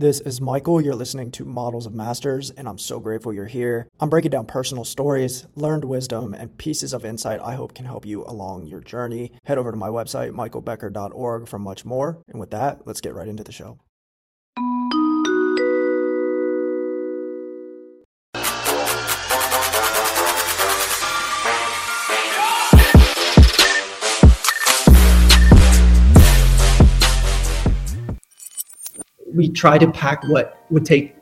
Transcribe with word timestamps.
This 0.00 0.20
is 0.20 0.40
Michael. 0.40 0.80
You're 0.80 0.94
listening 0.94 1.32
to 1.32 1.44
Models 1.44 1.84
of 1.84 1.92
Masters, 1.92 2.52
and 2.52 2.68
I'm 2.68 2.78
so 2.78 3.00
grateful 3.00 3.32
you're 3.32 3.46
here. 3.46 3.88
I'm 3.98 4.08
breaking 4.08 4.30
down 4.30 4.46
personal 4.46 4.84
stories, 4.84 5.48
learned 5.56 5.84
wisdom, 5.84 6.34
and 6.34 6.56
pieces 6.56 6.92
of 6.92 7.04
insight 7.04 7.40
I 7.42 7.56
hope 7.56 7.74
can 7.74 7.84
help 7.84 8.06
you 8.06 8.22
along 8.24 8.66
your 8.66 8.78
journey. 8.80 9.32
Head 9.42 9.58
over 9.58 9.72
to 9.72 9.76
my 9.76 9.88
website, 9.88 10.30
michaelbecker.org, 10.30 11.48
for 11.48 11.58
much 11.58 11.84
more. 11.84 12.22
And 12.28 12.38
with 12.38 12.52
that, 12.52 12.86
let's 12.86 13.00
get 13.00 13.12
right 13.16 13.26
into 13.26 13.42
the 13.42 13.50
show. 13.50 13.80
We 29.38 29.48
try 29.48 29.78
to 29.78 29.88
pack 29.92 30.24
what 30.24 30.64
would 30.68 30.84
take 30.84 31.14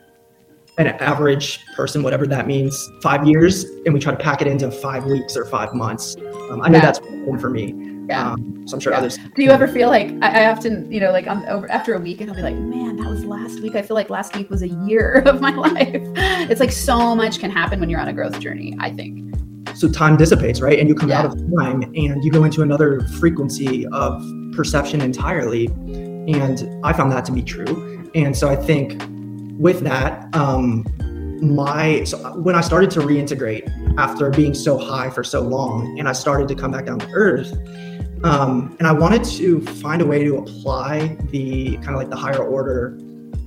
an 0.79 0.87
average 0.87 1.65
person, 1.75 2.03
whatever 2.03 2.27
that 2.27 2.47
means, 2.47 2.91
five 3.03 3.27
years, 3.29 3.65
and 3.85 3.93
we 3.93 4.01
try 4.01 4.13
to 4.13 4.19
pack 4.19 4.41
it 4.41 4.49
into 4.49 4.71
five 4.71 5.05
weeks 5.05 5.37
or 5.37 5.45
five 5.45 5.75
months. 5.75 6.17
Um, 6.51 6.63
I 6.63 6.69
know 6.69 6.79
yeah. 6.79 6.85
that's 6.85 6.99
important 6.99 7.41
for 7.43 7.51
me. 7.51 7.75
Yeah. 8.09 8.33
Um, 8.33 8.67
so 8.67 8.75
I'm 8.75 8.81
sure 8.81 8.93
yeah. 8.93 8.99
others. 8.99 9.19
Do 9.35 9.43
you 9.43 9.51
ever 9.51 9.69
feel 9.69 9.89
like 9.89 10.13
I, 10.23 10.45
I 10.45 10.51
often, 10.51 10.91
you 10.91 10.99
know, 10.99 11.13
like 11.13 11.27
I'm 11.27 11.45
over 11.47 11.71
after 11.71 11.95
a 11.95 11.99
week 11.99 12.21
and 12.23 12.31
I'll 12.31 12.37
be 12.37 12.43
like, 12.43 12.57
man, 12.57 12.97
that 12.97 13.09
was 13.09 13.25
last 13.25 13.61
week. 13.61 13.75
I 13.75 13.83
feel 13.83 13.97
like 13.97 14.09
last 14.09 14.35
week 14.35 14.49
was 14.49 14.63
a 14.63 14.69
year 14.69 15.23
of 15.27 15.43
my 15.43 15.51
life. 15.55 16.03
It's 16.51 16.61
like 16.61 16.73
so 16.73 17.15
much 17.15 17.39
can 17.39 17.51
happen 17.51 17.81
when 17.81 17.91
you're 17.91 18.01
on 18.01 18.09
a 18.09 18.15
growth 18.15 18.41
journey, 18.41 18.75
I 18.81 18.91
think. 18.91 19.35
So 19.75 19.91
time 19.91 20.17
dissipates, 20.17 20.63
right? 20.63 20.79
And 20.79 20.89
you 20.89 20.95
come 20.95 21.11
yeah. 21.11 21.21
out 21.21 21.27
of 21.27 21.33
time 21.59 21.83
and 21.83 22.25
you 22.25 22.31
go 22.31 22.45
into 22.45 22.63
another 22.63 23.01
frequency 23.19 23.87
of 23.89 24.25
perception 24.53 25.03
entirely. 25.03 25.67
And 25.67 26.69
I 26.83 26.93
found 26.93 27.13
that 27.13 27.25
to 27.27 27.33
be 27.33 27.43
true. 27.43 27.96
And 28.17 28.35
so 28.35 28.49
I 28.49 28.57
think 28.57 29.03
with 29.59 29.81
that, 29.81 30.35
um, 30.35 30.87
my 31.43 32.03
so 32.05 32.17
when 32.41 32.55
I 32.55 32.63
started 32.63 32.91
to 32.93 33.01
reintegrate 33.01 33.71
after 33.99 34.31
being 34.31 34.55
so 34.55 34.79
high 34.79 35.11
for 35.11 35.23
so 35.23 35.43
long, 35.43 35.99
and 35.99 36.09
I 36.09 36.13
started 36.13 36.49
to 36.49 36.55
come 36.55 36.71
back 36.71 36.87
down 36.87 36.99
to 37.01 37.11
earth, 37.13 37.53
um, 38.25 38.75
and 38.79 38.89
I 38.89 38.93
wanted 38.93 39.23
to 39.23 39.61
find 39.61 40.01
a 40.01 40.07
way 40.07 40.25
to 40.25 40.39
apply 40.39 41.19
the 41.31 41.77
kind 41.77 41.91
of 41.91 41.97
like 41.97 42.09
the 42.09 42.17
higher 42.17 42.43
order 42.43 42.99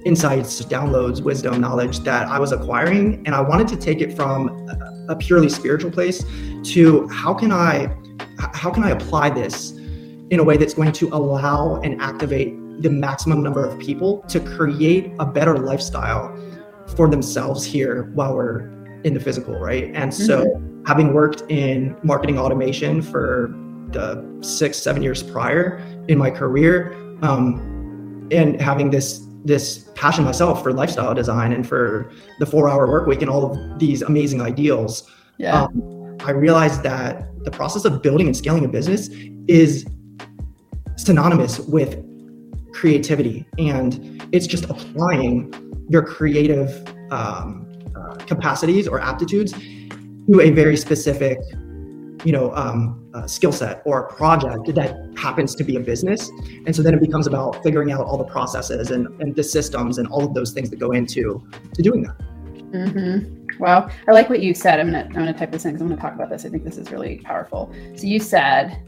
insights, 0.05 0.61
downloads, 0.61 1.19
wisdom, 1.23 1.59
knowledge 1.59 2.01
that 2.01 2.27
I 2.27 2.37
was 2.37 2.51
acquiring, 2.51 3.23
and 3.25 3.33
I 3.33 3.41
wanted 3.41 3.67
to 3.69 3.75
take 3.75 4.01
it 4.01 4.15
from 4.15 4.69
a 5.09 5.15
purely 5.15 5.49
spiritual 5.49 5.89
place 5.89 6.23
to 6.75 7.07
how 7.07 7.33
can 7.33 7.51
I 7.51 7.91
how 8.53 8.69
can 8.69 8.83
I 8.83 8.91
apply 8.91 9.31
this 9.31 9.71
in 10.29 10.39
a 10.39 10.43
way 10.43 10.57
that's 10.57 10.75
going 10.75 10.91
to 10.91 11.07
allow 11.07 11.77
and 11.77 11.99
activate 11.99 12.53
the 12.79 12.89
maximum 12.89 13.43
number 13.43 13.65
of 13.65 13.77
people 13.79 14.19
to 14.29 14.39
create 14.39 15.11
a 15.19 15.25
better 15.25 15.57
lifestyle 15.57 16.35
for 16.95 17.09
themselves 17.09 17.63
here 17.63 18.11
while 18.13 18.33
we're 18.33 18.69
in 19.03 19.13
the 19.13 19.19
physical, 19.19 19.57
right? 19.59 19.91
And 19.93 20.13
so, 20.13 20.45
mm-hmm. 20.45 20.83
having 20.85 21.13
worked 21.13 21.43
in 21.49 21.95
marketing 22.03 22.37
automation 22.37 23.01
for 23.01 23.53
the 23.91 24.23
six, 24.41 24.77
seven 24.77 25.01
years 25.01 25.23
prior 25.23 25.77
in 26.07 26.17
my 26.17 26.29
career, 26.29 26.93
um, 27.21 28.27
and 28.31 28.61
having 28.61 28.91
this 28.91 29.25
this 29.45 29.89
passion 29.95 30.25
myself 30.25 30.61
for 30.61 30.73
lifestyle 30.73 31.13
design 31.13 31.53
and 31.53 31.65
for 31.65 32.11
the 32.39 32.45
four 32.45 32.69
hour 32.69 32.87
work 32.87 33.07
week 33.07 33.21
and 33.21 33.29
all 33.29 33.51
of 33.51 33.79
these 33.79 34.01
amazing 34.01 34.41
ideals, 34.41 35.09
yeah. 35.37 35.63
Um, 35.63 36.17
I 36.25 36.31
realized 36.31 36.83
that 36.83 37.25
the 37.45 37.51
process 37.51 37.85
of 37.85 38.03
building 38.03 38.27
and 38.27 38.35
scaling 38.35 38.65
a 38.65 38.67
business 38.67 39.09
is 39.47 39.85
synonymous 40.97 41.59
with 41.59 42.03
creativity 42.79 43.45
and 43.57 44.25
it's 44.31 44.47
just 44.47 44.63
applying 44.65 45.53
your 45.89 46.01
creative 46.01 46.87
um, 47.11 47.67
uh, 47.95 48.15
capacities 48.25 48.87
or 48.87 49.01
aptitudes 49.01 49.51
to 49.51 50.39
a 50.41 50.49
very 50.51 50.77
specific 50.77 51.37
you 52.23 52.31
know 52.31 52.53
um, 52.55 53.05
uh, 53.13 53.27
skill 53.27 53.51
set 53.51 53.81
or 53.85 54.07
project 54.07 54.73
that 54.73 54.95
happens 55.17 55.55
to 55.55 55.63
be 55.63 55.75
a 55.75 55.79
business 55.79 56.29
and 56.65 56.73
so 56.73 56.81
then 56.81 56.93
it 56.93 57.01
becomes 57.01 57.27
about 57.27 57.61
figuring 57.63 57.91
out 57.91 58.05
all 58.05 58.17
the 58.17 58.23
processes 58.23 58.91
and, 58.91 59.07
and 59.21 59.35
the 59.35 59.43
systems 59.43 59.97
and 59.97 60.07
all 60.07 60.23
of 60.23 60.33
those 60.33 60.51
things 60.53 60.69
that 60.69 60.79
go 60.79 60.91
into 60.91 61.45
to 61.73 61.81
doing 61.81 62.03
that 62.03 62.17
mm-hmm. 62.71 63.35
Well, 63.59 63.91
I 64.07 64.11
like 64.11 64.29
what 64.29 64.41
you 64.41 64.53
said. 64.53 64.79
I'm 64.79 64.85
gonna 64.85 65.03
I'm 65.03 65.11
gonna 65.11 65.33
type 65.33 65.51
this 65.51 65.65
in 65.65 65.71
because 65.71 65.81
I'm 65.81 65.89
gonna 65.89 65.99
talk 65.99 66.13
about 66.13 66.29
this. 66.29 66.45
I 66.45 66.49
think 66.49 66.63
this 66.63 66.77
is 66.77 66.91
really 66.91 67.19
powerful. 67.25 67.73
So 67.97 68.07
you 68.07 68.17
said 68.17 68.81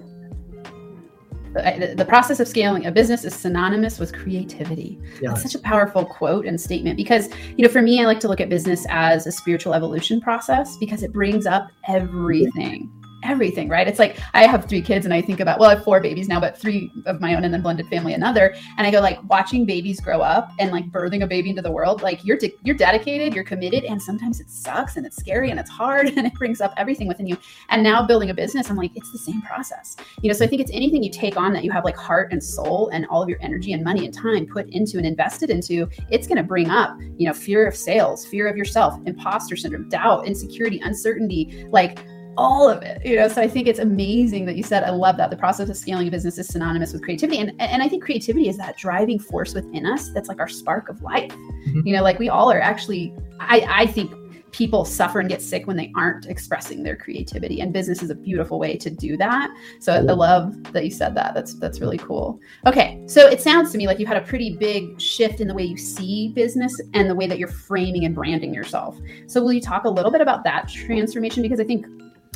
the, 1.53 1.93
the, 1.97 2.05
process 2.05 2.39
of 2.39 2.47
scaling 2.47 2.85
a 2.85 2.91
business 2.91 3.25
is 3.25 3.33
synonymous 3.33 3.99
with 3.99 4.13
creativity. 4.13 4.99
Yeah. 5.21 5.29
That's 5.29 5.41
such 5.41 5.55
a 5.55 5.59
powerful 5.59 6.05
quote 6.05 6.45
and 6.45 6.59
statement 6.59 6.97
because, 6.97 7.29
you 7.57 7.65
know, 7.65 7.69
for 7.69 7.81
me, 7.81 8.01
I 8.01 8.05
like 8.05 8.19
to 8.21 8.27
look 8.27 8.39
at 8.39 8.49
business 8.49 8.85
as 8.89 9.27
a 9.27 9.31
spiritual 9.31 9.73
evolution 9.73 10.21
process 10.21 10.77
because 10.77 11.03
it 11.03 11.11
brings 11.11 11.45
up 11.45 11.69
everything 11.87 12.91
everything, 13.23 13.69
right? 13.69 13.87
It's 13.87 13.99
like 13.99 14.19
I 14.33 14.45
have 14.45 14.65
three 14.65 14.81
kids 14.81 15.05
and 15.05 15.13
I 15.13 15.21
think 15.21 15.39
about, 15.39 15.59
well, 15.59 15.69
I 15.69 15.75
have 15.75 15.83
four 15.83 15.99
babies 15.99 16.27
now, 16.27 16.39
but 16.39 16.57
three 16.57 16.91
of 17.05 17.21
my 17.21 17.35
own 17.35 17.43
and 17.43 17.53
then 17.53 17.61
blended 17.61 17.87
family 17.87 18.13
another. 18.13 18.55
And 18.77 18.87
I 18.87 18.91
go 18.91 18.99
like 18.99 19.19
watching 19.29 19.65
babies 19.65 19.99
grow 19.99 20.21
up 20.21 20.51
and 20.59 20.71
like 20.71 20.89
birthing 20.91 21.23
a 21.23 21.27
baby 21.27 21.49
into 21.49 21.61
the 21.61 21.71
world, 21.71 22.01
like 22.01 22.23
you're 22.25 22.37
de- 22.37 22.55
you're 22.63 22.75
dedicated, 22.75 23.33
you're 23.33 23.43
committed, 23.43 23.83
and 23.83 24.01
sometimes 24.01 24.39
it 24.39 24.49
sucks 24.49 24.97
and 24.97 25.05
it's 25.05 25.17
scary 25.17 25.51
and 25.51 25.59
it's 25.59 25.69
hard 25.69 26.07
and 26.17 26.25
it 26.25 26.33
brings 26.33 26.61
up 26.61 26.73
everything 26.77 27.07
within 27.07 27.27
you. 27.27 27.37
And 27.69 27.83
now 27.83 28.05
building 28.05 28.29
a 28.29 28.33
business, 28.33 28.69
I'm 28.69 28.77
like, 28.77 28.91
it's 28.95 29.11
the 29.11 29.19
same 29.19 29.41
process. 29.41 29.95
You 30.21 30.29
know, 30.29 30.33
so 30.33 30.45
I 30.45 30.47
think 30.47 30.61
it's 30.61 30.71
anything 30.71 31.03
you 31.03 31.11
take 31.11 31.37
on 31.37 31.53
that 31.53 31.63
you 31.63 31.71
have 31.71 31.85
like 31.85 31.97
heart 31.97 32.31
and 32.31 32.43
soul 32.43 32.89
and 32.93 33.05
all 33.07 33.21
of 33.21 33.29
your 33.29 33.39
energy 33.41 33.73
and 33.73 33.83
money 33.83 34.05
and 34.05 34.13
time 34.13 34.45
put 34.45 34.69
into 34.69 34.97
and 34.97 35.05
invested 35.05 35.49
into, 35.49 35.89
it's 36.09 36.27
gonna 36.27 36.43
bring 36.43 36.69
up, 36.69 36.97
you 37.17 37.27
know, 37.27 37.33
fear 37.33 37.67
of 37.67 37.75
sales, 37.75 38.25
fear 38.25 38.47
of 38.47 38.57
yourself, 38.57 38.99
imposter 39.05 39.55
syndrome, 39.55 39.89
doubt, 39.89 40.25
insecurity, 40.25 40.79
uncertainty, 40.83 41.65
like 41.69 41.99
all 42.41 42.69
of 42.69 42.81
it 42.81 43.05
you 43.05 43.15
know? 43.15 43.27
So 43.27 43.41
i 43.41 43.47
think 43.47 43.67
it's 43.67 43.79
amazing 43.79 44.45
that 44.45 44.55
you 44.55 44.63
said 44.63 44.83
i 44.83 44.89
love 44.89 45.17
that. 45.17 45.29
The 45.29 45.37
process 45.37 45.69
of 45.69 45.77
scaling 45.77 46.07
a 46.07 46.11
business 46.11 46.37
is 46.37 46.47
synonymous 46.47 46.91
with 46.93 47.03
creativity 47.03 47.39
and 47.39 47.53
and 47.59 47.83
i 47.83 47.87
think 47.87 48.03
creativity 48.03 48.49
is 48.49 48.57
that 48.57 48.77
driving 48.77 49.19
force 49.19 49.53
within 49.53 49.85
us 49.85 50.09
that's 50.13 50.27
like 50.27 50.39
our 50.39 50.47
spark 50.47 50.89
of 50.89 51.01
life. 51.01 51.31
Mm-hmm. 51.31 51.87
you 51.87 51.93
know 51.95 52.03
like 52.03 52.17
we 52.19 52.29
all 52.29 52.51
are 52.51 52.59
actually 52.59 53.13
i 53.39 53.65
i 53.69 53.85
think 53.85 54.11
people 54.51 54.83
suffer 54.83 55.19
and 55.19 55.29
get 55.29 55.41
sick 55.41 55.65
when 55.65 55.77
they 55.77 55.91
aren't 55.95 56.25
expressing 56.25 56.83
their 56.83 56.95
creativity 56.95 57.61
and 57.61 57.71
business 57.71 58.03
is 58.03 58.09
a 58.09 58.15
beautiful 58.15 58.59
way 58.59 58.75
to 58.77 58.89
do 58.89 59.15
that. 59.17 59.49
So 59.79 59.93
i 59.93 59.99
love 59.99 60.61
that 60.73 60.83
you 60.83 60.91
said 60.91 61.15
that. 61.15 61.33
That's 61.33 61.53
that's 61.55 61.79
really 61.79 61.97
cool. 61.97 62.39
Okay 62.67 63.01
so 63.07 63.27
it 63.27 63.41
sounds 63.41 63.71
to 63.71 63.77
me 63.77 63.87
like 63.87 63.99
you 63.99 64.05
had 64.05 64.17
a 64.17 64.21
pretty 64.21 64.57
big 64.57 64.99
shift 64.99 65.39
in 65.39 65.47
the 65.47 65.53
way 65.53 65.63
you 65.63 65.77
see 65.77 66.29
business 66.29 66.79
and 66.93 67.09
the 67.09 67.15
way 67.15 67.27
that 67.27 67.39
you're 67.39 67.47
framing 67.47 68.05
and 68.05 68.13
branding 68.13 68.53
yourself. 68.53 68.99
So 69.27 69.41
will 69.41 69.53
you 69.53 69.61
talk 69.61 69.85
a 69.85 69.89
little 69.89 70.11
bit 70.11 70.21
about 70.21 70.43
that 70.43 70.67
transformation? 70.67 71.41
Because 71.41 71.59
i 71.59 71.63
think 71.63 71.85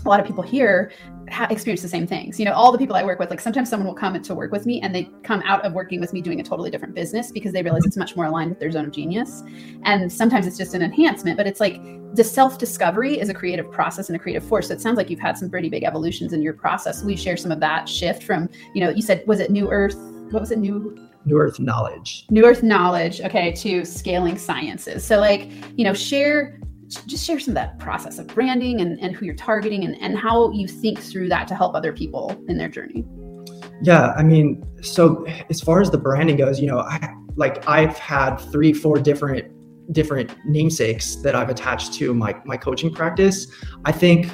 a 0.05 0.09
lot 0.09 0.19
of 0.19 0.25
people 0.25 0.43
here 0.43 0.91
ha- 1.29 1.47
experience 1.49 1.81
the 1.81 1.89
same 1.89 2.05
things. 2.07 2.39
You 2.39 2.45
know, 2.45 2.53
all 2.53 2.71
the 2.71 2.77
people 2.77 2.95
I 2.95 3.03
work 3.03 3.19
with, 3.19 3.29
like 3.29 3.39
sometimes 3.39 3.69
someone 3.69 3.87
will 3.87 3.95
come 3.95 4.21
to 4.21 4.35
work 4.35 4.51
with 4.51 4.65
me 4.65 4.81
and 4.81 4.93
they 4.93 5.09
come 5.23 5.41
out 5.45 5.65
of 5.65 5.73
working 5.73 5.99
with 5.99 6.13
me 6.13 6.21
doing 6.21 6.39
a 6.39 6.43
totally 6.43 6.69
different 6.69 6.93
business 6.93 7.31
because 7.31 7.53
they 7.53 7.63
realize 7.63 7.81
mm-hmm. 7.81 7.87
it's 7.87 7.97
much 7.97 8.15
more 8.15 8.25
aligned 8.25 8.49
with 8.49 8.59
their 8.59 8.71
zone 8.71 8.85
of 8.85 8.91
genius. 8.91 9.43
And 9.83 10.11
sometimes 10.11 10.47
it's 10.47 10.57
just 10.57 10.73
an 10.73 10.81
enhancement, 10.81 11.37
but 11.37 11.47
it's 11.47 11.59
like 11.59 11.81
the 12.15 12.23
self 12.23 12.57
discovery 12.57 13.19
is 13.19 13.29
a 13.29 13.33
creative 13.33 13.71
process 13.71 14.09
and 14.09 14.15
a 14.15 14.19
creative 14.19 14.43
force. 14.43 14.67
So 14.67 14.73
it 14.75 14.81
sounds 14.81 14.97
like 14.97 15.09
you've 15.09 15.19
had 15.19 15.37
some 15.37 15.49
pretty 15.49 15.69
big 15.69 15.83
evolutions 15.83 16.33
in 16.33 16.41
your 16.41 16.53
process. 16.53 17.03
Will 17.03 17.11
you 17.11 17.17
share 17.17 17.37
some 17.37 17.51
of 17.51 17.59
that 17.59 17.89
shift 17.89 18.23
from, 18.23 18.49
you 18.73 18.81
know, 18.83 18.89
you 18.89 19.01
said, 19.01 19.23
was 19.27 19.39
it 19.39 19.51
New 19.51 19.71
Earth? 19.71 19.97
What 20.31 20.39
was 20.39 20.51
it? 20.51 20.59
New 20.59 20.97
New 21.25 21.39
Earth 21.39 21.59
knowledge. 21.59 22.27
New 22.29 22.45
Earth 22.45 22.61
knowledge, 22.61 23.19
okay, 23.21 23.51
to 23.53 23.83
scaling 23.83 24.37
sciences. 24.37 25.03
So, 25.03 25.19
like, 25.19 25.49
you 25.75 25.83
know, 25.83 25.93
share 25.93 26.59
just 26.87 27.25
share 27.25 27.39
some 27.39 27.51
of 27.51 27.55
that 27.55 27.79
process 27.79 28.19
of 28.19 28.27
branding 28.27 28.81
and, 28.81 28.99
and 28.99 29.15
who 29.15 29.25
you're 29.25 29.35
targeting 29.35 29.83
and, 29.83 29.99
and 30.01 30.17
how 30.17 30.51
you 30.51 30.67
think 30.67 30.99
through 30.99 31.29
that 31.29 31.47
to 31.47 31.55
help 31.55 31.75
other 31.75 31.91
people 31.91 32.39
in 32.47 32.57
their 32.57 32.69
journey. 32.69 33.05
Yeah, 33.81 34.13
I 34.15 34.23
mean, 34.23 34.63
so 34.81 35.25
as 35.49 35.61
far 35.61 35.81
as 35.81 35.91
the 35.91 35.97
branding 35.97 36.37
goes, 36.37 36.59
you 36.59 36.67
know, 36.67 36.79
I 36.79 37.13
like 37.35 37.67
I've 37.67 37.97
had 37.97 38.37
three, 38.37 38.73
four 38.73 38.99
different 38.99 39.51
different 39.91 40.35
namesakes 40.45 41.17
that 41.17 41.35
I've 41.35 41.49
attached 41.49 41.93
to 41.95 42.13
my 42.13 42.35
my 42.45 42.57
coaching 42.57 42.93
practice. 42.93 43.47
I 43.83 43.91
think 43.91 44.31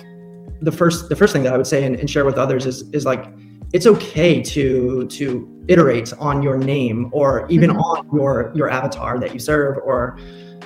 the 0.62 0.72
first 0.72 1.10
the 1.10 1.16
first 1.16 1.34
thing 1.34 1.44
that 1.44 1.54
I 1.54 1.58
would 1.58 1.68
say 1.68 1.84
and, 1.84 1.96
and 1.96 2.10
share 2.10 2.26
with 2.26 2.38
others 2.38 2.66
is 2.66 2.84
is 2.92 3.06
like 3.06 3.26
it's 3.74 3.88
okay 3.88 4.42
to 4.42 5.08
to 5.08 5.66
iterate 5.68 6.14
on 6.20 6.44
your 6.44 6.58
name 6.58 7.10
or 7.14 7.48
even 7.50 7.72
mm-hmm. 7.72 7.80
on 7.80 8.10
your 8.14 8.52
your 8.56 8.70
avatar 8.70 9.20
that 9.20 9.34
you 9.34 9.40
serve 9.40 9.78
or 9.84 10.18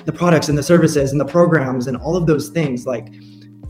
the 0.06 0.12
products 0.12 0.48
and 0.48 0.56
the 0.56 0.62
services 0.62 1.12
and 1.12 1.20
the 1.20 1.24
programs 1.24 1.88
and 1.88 1.96
all 1.96 2.16
of 2.16 2.26
those 2.26 2.48
things 2.48 2.86
like 2.86 3.08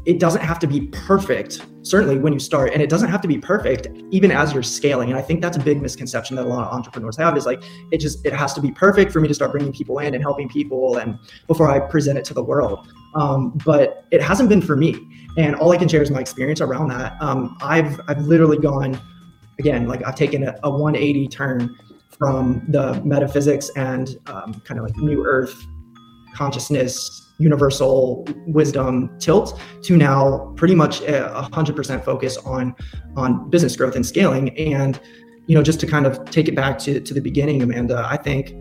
it 0.04 0.20
doesn't 0.20 0.42
have 0.42 0.58
to 0.60 0.68
be 0.68 0.82
perfect 0.88 1.66
certainly 1.82 2.18
when 2.18 2.32
you 2.32 2.38
start 2.38 2.72
and 2.72 2.80
it 2.82 2.88
doesn't 2.88 3.08
have 3.08 3.20
to 3.20 3.28
be 3.28 3.38
perfect 3.38 3.88
even 4.10 4.30
as 4.30 4.52
you're 4.52 4.62
scaling. 4.62 5.10
And 5.10 5.18
i 5.18 5.22
think 5.22 5.40
that's 5.40 5.56
a 5.56 5.60
big 5.60 5.82
misconception 5.82 6.36
that 6.36 6.46
a 6.46 6.48
lot 6.48 6.66
of 6.66 6.72
entrepreneurs 6.72 7.16
have 7.16 7.36
is 7.36 7.46
like 7.46 7.62
it 7.90 7.98
just 7.98 8.24
it 8.24 8.32
has 8.32 8.54
to 8.54 8.60
be 8.60 8.70
perfect 8.70 9.12
for 9.12 9.20
me 9.20 9.28
to 9.28 9.34
start 9.34 9.50
bringing 9.50 9.72
people 9.72 9.98
in 9.98 10.14
and 10.14 10.22
helping 10.22 10.48
people 10.48 10.98
and 10.98 11.18
before 11.46 11.68
i 11.68 11.80
present 11.80 12.18
it 12.18 12.24
to 12.26 12.34
the 12.34 12.42
world. 12.42 12.92
Um, 13.14 13.58
but 13.64 14.04
it 14.10 14.20
hasn't 14.20 14.50
been 14.50 14.60
for 14.60 14.76
me. 14.76 14.94
And 15.38 15.56
all 15.56 15.72
i 15.72 15.76
can 15.76 15.88
share 15.88 16.02
is 16.02 16.10
my 16.10 16.20
experience 16.20 16.60
around 16.60 16.88
that. 16.88 17.20
Um, 17.20 17.56
i've 17.60 18.00
i've 18.08 18.20
literally 18.20 18.58
gone 18.58 19.00
again 19.58 19.88
like 19.88 20.04
i've 20.06 20.16
taken 20.16 20.44
a, 20.44 20.54
a 20.62 20.70
180 20.70 21.28
turn 21.28 21.76
from 22.10 22.62
the 22.68 23.00
metaphysics 23.04 23.70
and 23.76 24.18
um, 24.26 24.54
kind 24.64 24.78
of 24.78 24.86
like 24.86 24.96
new 24.96 25.24
earth 25.24 25.66
consciousness 26.36 27.22
universal 27.38 28.26
wisdom 28.46 29.14
tilt 29.18 29.60
to 29.82 29.96
now 29.96 30.52
pretty 30.56 30.74
much 30.74 31.02
a 31.02 31.48
hundred 31.52 31.76
percent 31.76 32.04
focus 32.04 32.36
on 32.38 32.74
on 33.16 33.50
business 33.50 33.76
growth 33.76 33.94
and 33.94 34.06
scaling. 34.06 34.56
And 34.58 35.00
you 35.46 35.54
know 35.54 35.62
just 35.62 35.80
to 35.80 35.86
kind 35.86 36.06
of 36.06 36.24
take 36.30 36.48
it 36.48 36.54
back 36.54 36.78
to, 36.78 37.00
to 37.00 37.14
the 37.14 37.20
beginning 37.20 37.62
amanda 37.62 38.06
i 38.10 38.16
think 38.16 38.54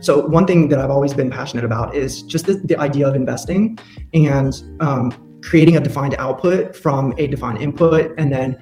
so 0.00 0.26
one 0.26 0.46
thing 0.46 0.68
that 0.68 0.78
i've 0.78 0.90
always 0.90 1.14
been 1.14 1.30
passionate 1.30 1.64
about 1.64 1.94
is 1.94 2.22
just 2.22 2.46
the, 2.46 2.54
the 2.54 2.76
idea 2.78 3.06
of 3.06 3.14
investing 3.14 3.78
and 4.14 4.62
um, 4.80 5.40
creating 5.42 5.76
a 5.76 5.80
defined 5.80 6.14
output 6.18 6.74
from 6.74 7.14
a 7.18 7.26
defined 7.26 7.60
input 7.60 8.12
and 8.18 8.32
then 8.32 8.60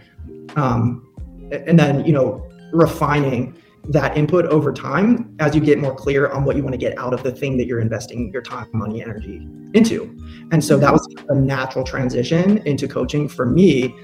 um, 0.56 1.06
and 1.52 1.78
then 1.78 2.04
you 2.04 2.12
know 2.12 2.46
refining 2.72 3.56
that 3.84 4.16
input 4.16 4.46
over 4.46 4.72
time 4.72 5.34
as 5.40 5.54
you 5.54 5.60
get 5.60 5.78
more 5.78 5.94
clear 5.94 6.28
on 6.28 6.44
what 6.44 6.56
you 6.56 6.62
want 6.62 6.74
to 6.74 6.78
get 6.78 6.96
out 6.98 7.12
of 7.12 7.22
the 7.22 7.32
thing 7.32 7.56
that 7.56 7.66
you're 7.66 7.80
investing 7.80 8.30
your 8.32 8.42
time, 8.42 8.66
money, 8.72 9.02
energy 9.02 9.46
into. 9.74 10.16
And 10.52 10.64
so 10.64 10.78
that 10.78 10.92
was 10.92 11.06
a 11.28 11.34
natural 11.34 11.84
transition 11.84 12.58
into 12.66 12.86
coaching 12.86 13.28
for 13.28 13.46
me 13.46 13.94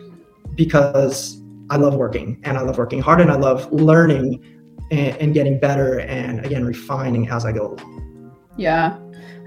because 0.55 1.43
I 1.71 1.77
love 1.77 1.95
working 1.95 2.41
and 2.45 2.57
I 2.57 2.63
love 2.63 2.79
working 2.79 3.01
hard 3.01 3.21
and 3.21 3.31
I 3.31 3.37
love 3.37 3.71
learning 3.73 4.45
and, 4.91 5.17
and 5.17 5.35
getting 5.35 5.59
better 5.59 6.01
and 6.01 6.45
again 6.45 6.65
refining 6.65 7.29
as 7.29 7.45
I 7.45 7.53
go 7.53 7.75
along. 7.75 8.37
Yeah. 8.57 8.99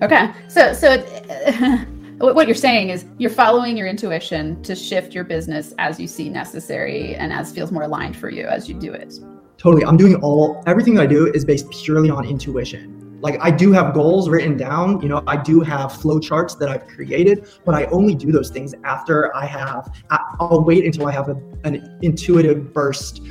Okay. 0.02 0.32
So 0.48 0.74
so 0.74 0.98
what 2.20 2.48
you're 2.48 2.56
saying 2.56 2.90
is 2.90 3.06
you're 3.18 3.30
following 3.30 3.78
your 3.78 3.88
intuition 3.88 4.62
to 4.64 4.76
shift 4.76 5.14
your 5.14 5.24
business 5.24 5.74
as 5.78 6.00
you 6.00 6.08
see 6.08 6.30
necessary 6.30 7.16
and 7.16 7.32
as 7.32 7.52
feels 7.52 7.72
more 7.72 7.84
aligned 7.84 8.18
for 8.18 8.30
you 8.30 8.46
as 8.46 8.68
you 8.68 8.76
do 8.76 8.94
it. 8.94 9.14
Totally. 9.60 9.84
I'm 9.84 9.98
doing 9.98 10.16
all 10.16 10.64
everything 10.66 10.98
I 11.00 11.06
do 11.06 11.28
is 11.34 11.44
based 11.44 11.70
purely 11.70 12.10
on 12.10 12.26
intuition. 12.26 13.20
Like 13.22 13.38
I 13.42 13.52
do 13.52 13.74
have 13.74 13.94
goals 13.94 14.30
written 14.30 14.56
down, 14.56 15.02
you 15.02 15.10
know, 15.10 15.22
I 15.28 15.36
do 15.36 15.60
have 15.60 15.92
flow 15.92 16.18
charts 16.18 16.56
that 16.56 16.70
I've 16.70 16.88
created, 16.88 17.46
but 17.66 17.76
I 17.76 17.84
only 17.88 18.16
do 18.16 18.32
those 18.32 18.50
things 18.50 18.74
after 18.86 19.36
I 19.36 19.46
have 19.46 19.94
I'll 20.10 20.64
wait 20.64 20.86
until 20.86 21.08
I 21.08 21.12
have 21.12 21.28
a, 21.28 21.36
an 21.66 22.00
intuitive 22.02 22.74
burst 22.74 23.22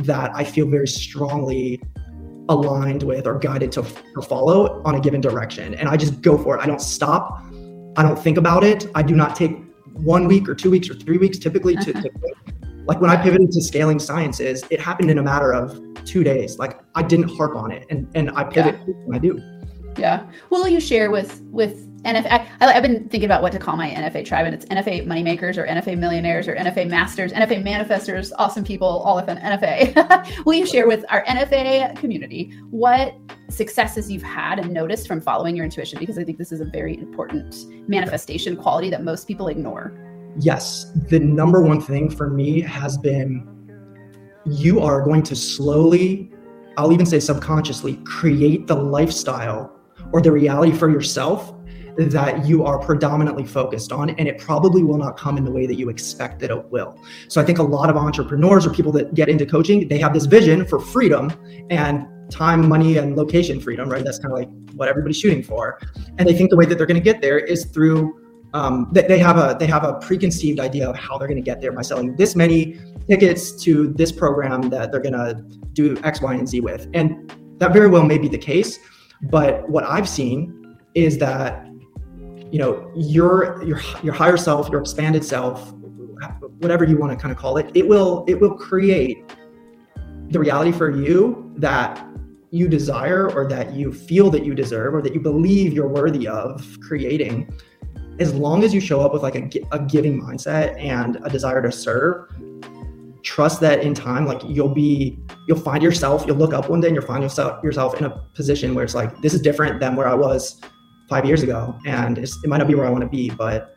that 0.00 0.30
I 0.34 0.44
feel 0.44 0.68
very 0.68 0.86
strongly 0.86 1.82
aligned 2.50 3.02
with 3.02 3.26
or 3.26 3.38
guided 3.38 3.72
to, 3.72 3.82
to 3.82 4.22
follow 4.22 4.82
on 4.84 4.94
a 4.94 5.00
given 5.00 5.22
direction. 5.22 5.74
And 5.74 5.88
I 5.88 5.96
just 5.96 6.20
go 6.20 6.36
for 6.36 6.58
it. 6.58 6.60
I 6.60 6.66
don't 6.66 6.82
stop. 6.82 7.42
I 7.96 8.02
don't 8.02 8.18
think 8.18 8.36
about 8.36 8.62
it. 8.62 8.90
I 8.94 9.02
do 9.02 9.16
not 9.16 9.34
take 9.34 9.56
one 9.94 10.28
week 10.28 10.48
or 10.48 10.54
two 10.54 10.70
weeks 10.70 10.90
or 10.90 10.94
three 10.94 11.16
weeks 11.16 11.38
typically 11.38 11.76
to, 11.76 11.92
to 11.94 12.10
like 12.88 13.02
when 13.02 13.10
I 13.10 13.22
pivoted 13.22 13.52
to 13.52 13.62
scaling 13.62 13.98
sciences, 13.98 14.64
it 14.70 14.80
happened 14.80 15.10
in 15.10 15.18
a 15.18 15.22
matter 15.22 15.52
of 15.52 15.78
two 16.06 16.24
days. 16.24 16.58
Like 16.58 16.80
I 16.94 17.02
didn't 17.02 17.28
harp 17.28 17.54
on 17.54 17.70
it, 17.70 17.86
and 17.90 18.08
and 18.14 18.30
I 18.30 18.44
pivot 18.44 18.76
yeah. 18.86 19.14
I 19.14 19.18
do. 19.18 19.38
Yeah. 19.98 20.26
Will 20.48 20.66
you 20.66 20.80
share 20.80 21.10
with 21.10 21.42
with 21.50 21.84
NFA? 22.04 22.46
I, 22.60 22.72
have 22.72 22.82
been 22.82 23.06
thinking 23.10 23.26
about 23.26 23.42
what 23.42 23.52
to 23.52 23.58
call 23.58 23.76
my 23.76 23.90
NFA 23.90 24.24
tribe, 24.24 24.46
and 24.46 24.54
it's 24.54 24.64
NFA 24.66 25.06
moneymakers 25.06 25.58
or 25.58 25.66
NFA 25.66 25.98
millionaires 25.98 26.48
or 26.48 26.56
NFA 26.56 26.88
masters, 26.88 27.30
NFA 27.30 27.62
manifestors, 27.62 28.32
awesome 28.38 28.64
people, 28.64 28.88
all 28.88 29.18
of 29.18 29.28
an 29.28 29.36
NFA. 29.36 30.44
Will 30.46 30.54
you 30.54 30.64
share 30.66 30.88
with 30.88 31.04
our 31.10 31.22
NFA 31.26 31.94
community 31.96 32.58
what 32.70 33.14
successes 33.50 34.10
you've 34.10 34.22
had 34.22 34.58
and 34.58 34.72
noticed 34.72 35.06
from 35.06 35.20
following 35.20 35.54
your 35.54 35.66
intuition? 35.66 35.98
Because 35.98 36.16
I 36.16 36.24
think 36.24 36.38
this 36.38 36.52
is 36.52 36.62
a 36.62 36.66
very 36.66 36.96
important 36.96 37.66
manifestation 37.86 38.56
quality 38.56 38.88
that 38.88 39.04
most 39.04 39.28
people 39.28 39.48
ignore 39.48 40.07
yes, 40.40 40.92
the 41.08 41.18
number 41.18 41.62
one 41.62 41.80
thing 41.80 42.10
for 42.10 42.30
me 42.30 42.60
has 42.60 42.96
been 42.98 43.46
you 44.46 44.80
are 44.80 45.02
going 45.02 45.22
to 45.24 45.36
slowly, 45.36 46.30
I'll 46.76 46.92
even 46.92 47.06
say 47.06 47.20
subconsciously, 47.20 47.96
create 48.04 48.66
the 48.66 48.74
lifestyle 48.74 49.72
or 50.12 50.22
the 50.22 50.32
reality 50.32 50.72
for 50.72 50.90
yourself 50.90 51.54
that 51.98 52.46
you 52.46 52.64
are 52.64 52.78
predominantly 52.78 53.44
focused 53.44 53.90
on 53.90 54.10
and 54.10 54.28
it 54.28 54.38
probably 54.38 54.84
will 54.84 54.98
not 54.98 55.18
come 55.18 55.36
in 55.36 55.44
the 55.44 55.50
way 55.50 55.66
that 55.66 55.74
you 55.74 55.88
expect 55.88 56.38
that 56.38 56.50
it 56.50 56.64
will. 56.66 56.96
So 57.26 57.40
i 57.40 57.44
think 57.44 57.58
a 57.58 57.62
lot 57.62 57.90
of 57.90 57.96
entrepreneurs 57.96 58.64
or 58.64 58.70
people 58.70 58.92
that 58.92 59.14
get 59.14 59.28
into 59.28 59.44
coaching 59.44 59.88
they 59.88 59.98
have 59.98 60.14
this 60.14 60.26
vision 60.26 60.64
for 60.64 60.78
freedom 60.78 61.32
and 61.70 62.06
time 62.30 62.68
money 62.68 62.98
and 62.98 63.16
location 63.16 63.60
freedom 63.60 63.88
right? 63.88 64.04
That's 64.04 64.18
kind 64.18 64.32
of 64.32 64.38
like 64.38 64.48
what 64.74 64.88
everybody's 64.88 65.18
shooting 65.18 65.42
for. 65.42 65.80
And 66.18 66.28
they 66.28 66.34
think 66.34 66.50
the 66.50 66.56
way 66.56 66.66
that 66.66 66.78
they're 66.78 66.86
going 66.86 67.00
to 67.00 67.12
get 67.12 67.20
there 67.20 67.38
is 67.38 67.64
through 67.66 68.17
um, 68.54 68.88
they, 68.92 69.02
they 69.02 69.18
have 69.18 69.36
a 69.36 69.56
they 69.58 69.66
have 69.66 69.84
a 69.84 69.94
preconceived 69.94 70.60
idea 70.60 70.88
of 70.88 70.96
how 70.96 71.18
they're 71.18 71.28
going 71.28 71.42
to 71.42 71.44
get 71.44 71.60
there 71.60 71.72
by 71.72 71.82
selling 71.82 72.16
this 72.16 72.34
many 72.34 72.78
tickets 73.08 73.52
to 73.62 73.88
this 73.94 74.10
program 74.10 74.70
that 74.70 74.90
they're 74.90 75.00
going 75.00 75.12
to 75.12 75.34
do 75.72 75.98
X, 76.02 76.20
Y, 76.20 76.34
and 76.34 76.48
Z 76.48 76.60
with, 76.60 76.88
and 76.94 77.32
that 77.58 77.72
very 77.72 77.88
well 77.88 78.04
may 78.04 78.18
be 78.18 78.28
the 78.28 78.38
case. 78.38 78.78
But 79.22 79.68
what 79.68 79.84
I've 79.84 80.08
seen 80.08 80.76
is 80.94 81.18
that 81.18 81.66
you 82.50 82.58
know 82.58 82.90
your 82.96 83.62
your 83.64 83.80
your 84.02 84.14
higher 84.14 84.36
self, 84.36 84.68
your 84.70 84.80
expanded 84.80 85.24
self, 85.24 85.72
whatever 86.58 86.84
you 86.84 86.96
want 86.96 87.12
to 87.12 87.20
kind 87.20 87.32
of 87.32 87.38
call 87.38 87.58
it, 87.58 87.70
it 87.74 87.86
will 87.86 88.24
it 88.26 88.40
will 88.40 88.54
create 88.54 89.18
the 90.30 90.38
reality 90.38 90.72
for 90.72 90.90
you 90.90 91.52
that 91.56 92.04
you 92.50 92.68
desire 92.68 93.30
or 93.30 93.46
that 93.46 93.72
you 93.72 93.92
feel 93.92 94.30
that 94.30 94.44
you 94.44 94.54
deserve 94.54 94.94
or 94.94 95.02
that 95.02 95.12
you 95.12 95.20
believe 95.20 95.72
you're 95.72 95.88
worthy 95.88 96.26
of 96.26 96.78
creating 96.80 97.50
as 98.20 98.32
mm-hmm. 98.32 98.40
long 98.40 98.64
as 98.64 98.74
you 98.74 98.80
show 98.80 99.00
up 99.00 99.12
with 99.12 99.22
like 99.22 99.34
a, 99.34 99.50
a 99.72 99.78
giving 99.78 100.20
mindset 100.20 100.78
and 100.82 101.18
a 101.24 101.30
desire 101.30 101.62
to 101.62 101.72
serve 101.72 102.28
trust 103.22 103.60
that 103.60 103.82
in 103.82 103.94
time 103.94 104.26
like 104.26 104.40
you'll 104.44 104.72
be 104.72 105.18
you'll 105.46 105.58
find 105.58 105.82
yourself 105.82 106.24
you'll 106.26 106.36
look 106.36 106.54
up 106.54 106.70
one 106.70 106.80
day 106.80 106.86
and 106.88 106.94
you'll 106.94 107.04
find 107.04 107.22
yourself 107.22 107.62
yourself 107.62 107.98
in 107.98 108.04
a 108.04 108.10
position 108.34 108.74
where 108.74 108.84
it's 108.84 108.94
like 108.94 109.20
this 109.20 109.34
is 109.34 109.40
different 109.40 109.80
than 109.80 109.96
where 109.96 110.08
i 110.08 110.14
was 110.14 110.60
five 111.08 111.24
years 111.24 111.42
ago 111.42 111.76
and 111.84 112.18
it 112.18 112.30
might 112.46 112.58
not 112.58 112.68
be 112.68 112.74
where 112.74 112.86
i 112.86 112.90
want 112.90 113.02
to 113.02 113.08
be 113.08 113.28
but 113.30 113.76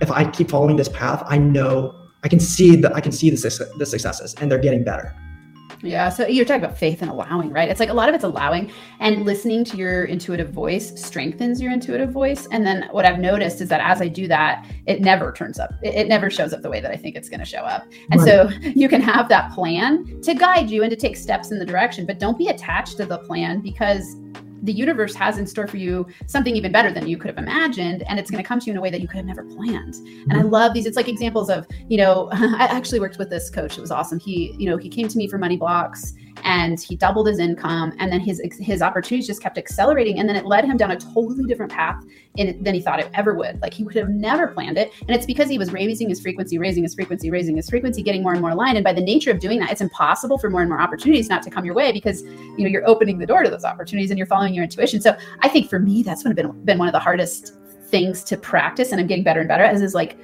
if 0.00 0.10
i 0.10 0.24
keep 0.30 0.50
following 0.50 0.76
this 0.76 0.88
path 0.90 1.22
i 1.26 1.38
know 1.38 1.94
i 2.22 2.28
can 2.28 2.38
see 2.38 2.76
that 2.76 2.94
i 2.94 3.00
can 3.00 3.12
see 3.12 3.30
the, 3.30 3.70
the 3.78 3.86
successes 3.86 4.34
and 4.40 4.50
they're 4.50 4.58
getting 4.58 4.84
better 4.84 5.16
yeah. 5.82 6.08
So 6.08 6.26
you're 6.26 6.44
talking 6.44 6.62
about 6.64 6.78
faith 6.78 7.02
and 7.02 7.10
allowing, 7.10 7.50
right? 7.50 7.68
It's 7.68 7.80
like 7.80 7.88
a 7.88 7.94
lot 7.94 8.08
of 8.08 8.14
it's 8.14 8.24
allowing 8.24 8.70
and 9.00 9.24
listening 9.24 9.64
to 9.64 9.76
your 9.76 10.04
intuitive 10.04 10.50
voice 10.50 10.98
strengthens 11.00 11.60
your 11.60 11.72
intuitive 11.72 12.10
voice. 12.10 12.46
And 12.52 12.64
then 12.64 12.88
what 12.92 13.04
I've 13.04 13.18
noticed 13.18 13.60
is 13.60 13.68
that 13.68 13.80
as 13.80 14.00
I 14.00 14.08
do 14.08 14.28
that, 14.28 14.66
it 14.86 15.00
never 15.00 15.32
turns 15.32 15.58
up. 15.58 15.72
It, 15.82 15.94
it 15.94 16.08
never 16.08 16.30
shows 16.30 16.52
up 16.52 16.62
the 16.62 16.70
way 16.70 16.80
that 16.80 16.90
I 16.90 16.96
think 16.96 17.16
it's 17.16 17.28
going 17.28 17.40
to 17.40 17.46
show 17.46 17.62
up. 17.62 17.84
And 18.10 18.20
right. 18.20 18.28
so 18.28 18.48
you 18.60 18.88
can 18.88 19.00
have 19.00 19.28
that 19.28 19.52
plan 19.52 20.20
to 20.22 20.34
guide 20.34 20.70
you 20.70 20.82
and 20.82 20.90
to 20.90 20.96
take 20.96 21.16
steps 21.16 21.50
in 21.50 21.58
the 21.58 21.66
direction, 21.66 22.06
but 22.06 22.18
don't 22.18 22.38
be 22.38 22.48
attached 22.48 22.96
to 22.98 23.06
the 23.06 23.18
plan 23.18 23.60
because 23.60 24.16
the 24.62 24.72
universe 24.72 25.14
has 25.14 25.38
in 25.38 25.46
store 25.46 25.66
for 25.66 25.76
you 25.76 26.06
something 26.26 26.56
even 26.56 26.72
better 26.72 26.92
than 26.92 27.06
you 27.06 27.16
could 27.16 27.28
have 27.28 27.38
imagined 27.38 28.02
and 28.04 28.18
it's 28.18 28.30
going 28.30 28.42
to 28.42 28.46
come 28.46 28.60
to 28.60 28.66
you 28.66 28.72
in 28.72 28.78
a 28.78 28.80
way 28.80 28.90
that 28.90 29.00
you 29.00 29.08
could 29.08 29.16
have 29.16 29.26
never 29.26 29.44
planned 29.44 29.94
and 29.94 30.32
i 30.32 30.36
mm-hmm. 30.36 30.48
love 30.48 30.72
these 30.72 30.86
it's 30.86 30.96
like 30.96 31.08
examples 31.08 31.50
of 31.50 31.66
you 31.88 31.98
know 31.98 32.28
i 32.32 32.66
actually 32.70 33.00
worked 33.00 33.18
with 33.18 33.28
this 33.30 33.50
coach 33.50 33.76
it 33.76 33.80
was 33.80 33.90
awesome 33.90 34.18
he 34.18 34.54
you 34.58 34.68
know 34.68 34.76
he 34.76 34.88
came 34.88 35.08
to 35.08 35.18
me 35.18 35.28
for 35.28 35.38
money 35.38 35.56
blocks 35.56 36.14
and 36.44 36.80
he 36.80 36.96
doubled 36.96 37.26
his 37.26 37.38
income 37.38 37.92
and 37.98 38.10
then 38.12 38.20
his 38.20 38.40
his 38.60 38.82
opportunities 38.82 39.26
just 39.26 39.42
kept 39.42 39.58
accelerating 39.58 40.18
and 40.18 40.28
then 40.28 40.36
it 40.36 40.44
led 40.44 40.64
him 40.64 40.76
down 40.76 40.90
a 40.90 40.96
totally 40.96 41.44
different 41.44 41.70
path 41.70 42.02
in, 42.36 42.62
than 42.62 42.74
he 42.74 42.80
thought 42.80 42.98
it 42.98 43.10
ever 43.14 43.34
would 43.34 43.60
like 43.60 43.72
he 43.72 43.84
would 43.84 43.94
have 43.94 44.08
never 44.08 44.48
planned 44.48 44.78
it 44.78 44.90
and 45.02 45.10
it's 45.10 45.26
because 45.26 45.48
he 45.48 45.58
was 45.58 45.72
raising 45.72 46.08
his 46.08 46.20
frequency 46.20 46.58
raising 46.58 46.82
his 46.82 46.94
frequency 46.94 47.30
raising 47.30 47.56
his 47.56 47.68
frequency 47.68 48.02
getting 48.02 48.22
more 48.22 48.32
and 48.32 48.40
more 48.40 48.50
aligned 48.50 48.76
and 48.76 48.84
by 48.84 48.92
the 48.92 49.00
nature 49.00 49.30
of 49.30 49.38
doing 49.38 49.58
that 49.58 49.70
it's 49.70 49.80
impossible 49.80 50.38
for 50.38 50.50
more 50.50 50.60
and 50.60 50.70
more 50.70 50.80
opportunities 50.80 51.28
not 51.28 51.42
to 51.42 51.50
come 51.50 51.64
your 51.64 51.74
way 51.74 51.92
because 51.92 52.22
you 52.22 52.58
know 52.58 52.66
you're 52.66 52.86
opening 52.86 53.18
the 53.18 53.26
door 53.26 53.42
to 53.42 53.50
those 53.50 53.64
opportunities 53.64 54.10
and 54.10 54.18
you're 54.18 54.26
following 54.26 54.51
your 54.54 54.64
intuition. 54.64 55.00
So 55.00 55.16
i 55.40 55.48
think 55.48 55.68
for 55.68 55.78
me 55.78 56.02
that's 56.02 56.22
been 56.22 56.64
been 56.64 56.78
one 56.78 56.88
of 56.88 56.92
the 56.92 56.98
hardest 56.98 57.54
things 57.86 58.24
to 58.24 58.36
practice 58.36 58.92
and 58.92 59.00
i'm 59.00 59.06
getting 59.06 59.24
better 59.24 59.40
and 59.40 59.48
better 59.48 59.64
as 59.64 59.82
is 59.82 59.94
like 59.94 60.18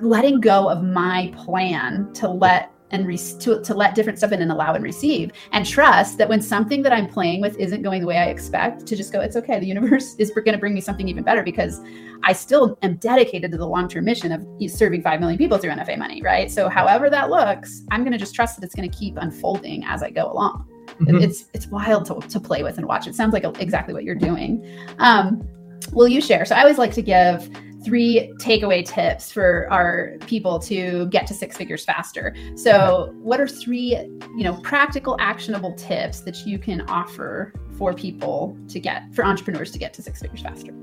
letting 0.00 0.40
go 0.40 0.68
of 0.68 0.82
my 0.82 1.32
plan 1.36 2.12
to 2.14 2.28
let 2.28 2.72
and 2.92 3.06
re- 3.06 3.18
to, 3.38 3.62
to 3.62 3.72
let 3.72 3.94
different 3.94 4.18
stuff 4.18 4.32
in 4.32 4.42
and 4.42 4.50
allow 4.50 4.74
and 4.74 4.82
receive 4.82 5.30
and 5.52 5.64
trust 5.64 6.18
that 6.18 6.28
when 6.28 6.40
something 6.40 6.82
that 6.82 6.92
i'm 6.92 7.06
playing 7.06 7.40
with 7.40 7.56
isn't 7.58 7.82
going 7.82 8.00
the 8.00 8.06
way 8.06 8.16
i 8.16 8.26
expect 8.26 8.86
to 8.86 8.96
just 8.96 9.12
go 9.12 9.20
it's 9.20 9.36
okay 9.36 9.58
the 9.60 9.66
universe 9.66 10.14
is 10.18 10.30
going 10.30 10.52
to 10.52 10.58
bring 10.58 10.74
me 10.74 10.80
something 10.80 11.08
even 11.08 11.22
better 11.22 11.42
because 11.42 11.80
i 12.22 12.32
still 12.32 12.78
am 12.82 12.96
dedicated 12.96 13.50
to 13.50 13.58
the 13.58 13.66
long-term 13.66 14.04
mission 14.04 14.32
of 14.32 14.46
serving 14.70 15.02
5 15.02 15.20
million 15.20 15.38
people 15.38 15.58
through 15.58 15.70
nfa 15.70 15.98
money 15.98 16.22
right? 16.22 16.50
So 16.50 16.68
however 16.68 17.10
that 17.10 17.30
looks 17.30 17.82
i'm 17.90 18.02
going 18.02 18.12
to 18.12 18.18
just 18.18 18.34
trust 18.34 18.56
that 18.56 18.64
it's 18.64 18.74
going 18.74 18.90
to 18.90 18.96
keep 18.96 19.16
unfolding 19.16 19.84
as 19.84 20.02
i 20.02 20.10
go 20.10 20.30
along 20.30 20.69
mm-hmm. 21.00 21.16
it's 21.22 21.46
it's 21.54 21.66
wild 21.68 22.04
to, 22.04 22.20
to 22.28 22.40
play 22.40 22.62
with 22.62 22.78
and 22.78 22.86
watch 22.86 23.06
it 23.06 23.14
sounds 23.14 23.32
like 23.32 23.44
exactly 23.60 23.94
what 23.94 24.04
you're 24.04 24.14
doing 24.14 24.64
um, 24.98 25.46
will 25.92 26.08
you 26.08 26.20
share 26.20 26.44
so 26.44 26.54
i 26.54 26.60
always 26.60 26.78
like 26.78 26.92
to 26.92 27.02
give 27.02 27.50
three 27.84 28.32
takeaway 28.38 28.84
tips 28.84 29.32
for 29.32 29.66
our 29.70 30.16
people 30.26 30.58
to 30.58 31.06
get 31.06 31.26
to 31.26 31.34
six 31.34 31.56
figures 31.56 31.84
faster. 31.84 32.34
So, 32.54 33.14
what 33.22 33.40
are 33.40 33.48
three, 33.48 33.96
you 34.36 34.44
know, 34.44 34.54
practical 34.60 35.16
actionable 35.18 35.74
tips 35.74 36.20
that 36.20 36.46
you 36.46 36.58
can 36.58 36.82
offer 36.82 37.52
for 37.78 37.94
people 37.94 38.56
to 38.68 38.80
get 38.80 39.14
for 39.14 39.24
entrepreneurs 39.24 39.70
to 39.72 39.78
get 39.78 39.94
to 39.94 40.02
six 40.02 40.20
figures 40.20 40.42
faster? 40.42 40.74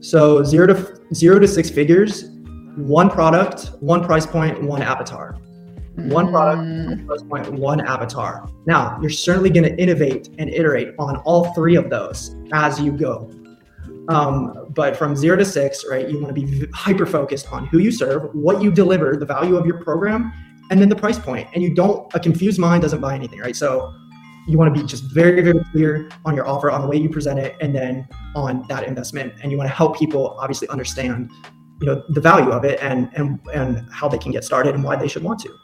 So, 0.00 0.44
0 0.44 0.66
to 0.68 1.14
0 1.14 1.38
to 1.38 1.48
6 1.48 1.70
figures, 1.70 2.30
one 2.76 3.08
product, 3.08 3.70
one 3.80 4.04
price 4.04 4.26
point, 4.26 4.62
one 4.62 4.82
avatar. 4.82 5.38
One 5.96 6.30
product, 6.30 6.62
mm. 6.62 7.28
point, 7.28 7.52
one 7.52 7.80
avatar. 7.80 8.48
Now, 8.66 8.98
you're 9.00 9.10
certainly 9.10 9.50
going 9.50 9.64
to 9.64 9.76
innovate 9.80 10.28
and 10.38 10.50
iterate 10.50 10.94
on 10.98 11.16
all 11.18 11.52
three 11.54 11.76
of 11.76 11.90
those 11.90 12.36
as 12.52 12.80
you 12.80 12.92
go. 12.92 13.30
Um, 14.08 14.66
but 14.70 14.96
from 14.96 15.16
zero 15.16 15.36
to 15.36 15.44
six, 15.44 15.84
right, 15.88 16.08
you 16.08 16.20
want 16.20 16.34
to 16.34 16.40
be 16.40 16.66
hyper 16.72 17.06
focused 17.06 17.52
on 17.52 17.66
who 17.66 17.78
you 17.78 17.90
serve, 17.90 18.30
what 18.34 18.62
you 18.62 18.70
deliver, 18.70 19.16
the 19.16 19.26
value 19.26 19.56
of 19.56 19.66
your 19.66 19.82
program, 19.82 20.32
and 20.70 20.80
then 20.80 20.88
the 20.88 20.96
price 20.96 21.18
point. 21.18 21.48
And 21.54 21.62
you 21.62 21.74
don't, 21.74 22.12
a 22.14 22.20
confused 22.20 22.58
mind 22.58 22.82
doesn't 22.82 23.00
buy 23.00 23.14
anything, 23.14 23.40
right? 23.40 23.56
So 23.56 23.92
you 24.46 24.58
want 24.58 24.72
to 24.72 24.80
be 24.80 24.86
just 24.86 25.04
very, 25.12 25.40
very 25.42 25.60
clear 25.72 26.08
on 26.24 26.36
your 26.36 26.46
offer, 26.46 26.70
on 26.70 26.82
the 26.82 26.86
way 26.86 26.96
you 26.96 27.08
present 27.08 27.38
it, 27.38 27.56
and 27.60 27.74
then 27.74 28.06
on 28.36 28.64
that 28.68 28.84
investment. 28.84 29.32
And 29.42 29.50
you 29.50 29.58
want 29.58 29.68
to 29.68 29.74
help 29.74 29.98
people 29.98 30.36
obviously 30.38 30.68
understand, 30.68 31.30
you 31.80 31.86
know, 31.86 32.02
the 32.10 32.20
value 32.20 32.50
of 32.50 32.64
it 32.64 32.78
and 32.80 33.10
and 33.14 33.40
and 33.52 33.88
how 33.92 34.08
they 34.08 34.18
can 34.18 34.30
get 34.30 34.44
started 34.44 34.74
and 34.74 34.84
why 34.84 34.96
they 34.96 35.08
should 35.08 35.24
want 35.24 35.40
to. 35.40 35.54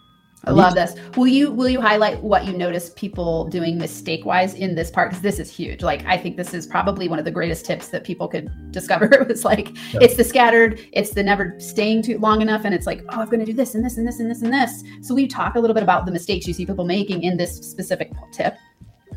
I 0.44 0.50
love 0.50 0.75
this. 0.75 0.94
Will 1.16 1.28
you 1.28 1.52
will 1.52 1.68
you 1.68 1.80
highlight 1.80 2.20
what 2.20 2.44
you 2.44 2.52
notice 2.52 2.90
people 2.96 3.44
doing 3.49 3.78
mistake 3.78 4.25
wise 4.25 4.54
in 4.54 4.75
this 4.75 4.90
part? 4.90 5.11
Because 5.11 5.22
this 5.22 5.38
is 5.38 5.49
huge. 5.49 5.82
Like 5.82 6.04
I 6.04 6.18
think 6.18 6.37
this 6.37 6.52
is 6.52 6.66
probably 6.66 7.06
one 7.06 7.20
of 7.20 7.25
the 7.25 7.30
greatest 7.30 7.64
tips 7.64 7.88
that 7.88 8.02
people 8.02 8.26
could 8.26 8.50
discover. 8.72 9.04
it 9.04 9.28
was 9.28 9.44
like 9.44 9.68
yeah. 9.92 10.00
it's 10.02 10.16
the 10.16 10.25
scattered, 10.25 10.80
it's 10.92 11.11
the 11.11 11.22
never 11.22 11.54
staying 11.61 12.02
too 12.02 12.18
long 12.18 12.42
enough, 12.42 12.62
and 12.64 12.75
it's 12.75 12.87
like 12.87 13.02
oh 13.11 13.20
I'm 13.20 13.26
going 13.26 13.40
to 13.40 13.46
do 13.46 13.52
this 13.52 13.76
and 13.76 13.84
this 13.84 13.99
and 13.99 14.06
this 14.06 14.18
and 14.18 14.28
this 14.28 14.42
and 14.42 14.52
this. 14.52 14.82
So 15.00 15.14
will 15.14 15.20
you 15.20 15.28
talk 15.28 15.54
a 15.54 15.61
little 15.61 15.75
bit 15.75 15.84
about 15.84 16.06
the 16.06 16.12
mistakes 16.12 16.46
you 16.49 16.54
see 16.54 16.66
people 16.66 16.84
making 16.84 17.22
in 17.22 17.37
this 17.37 17.56
specific 17.58 18.11
tip? 18.32 18.56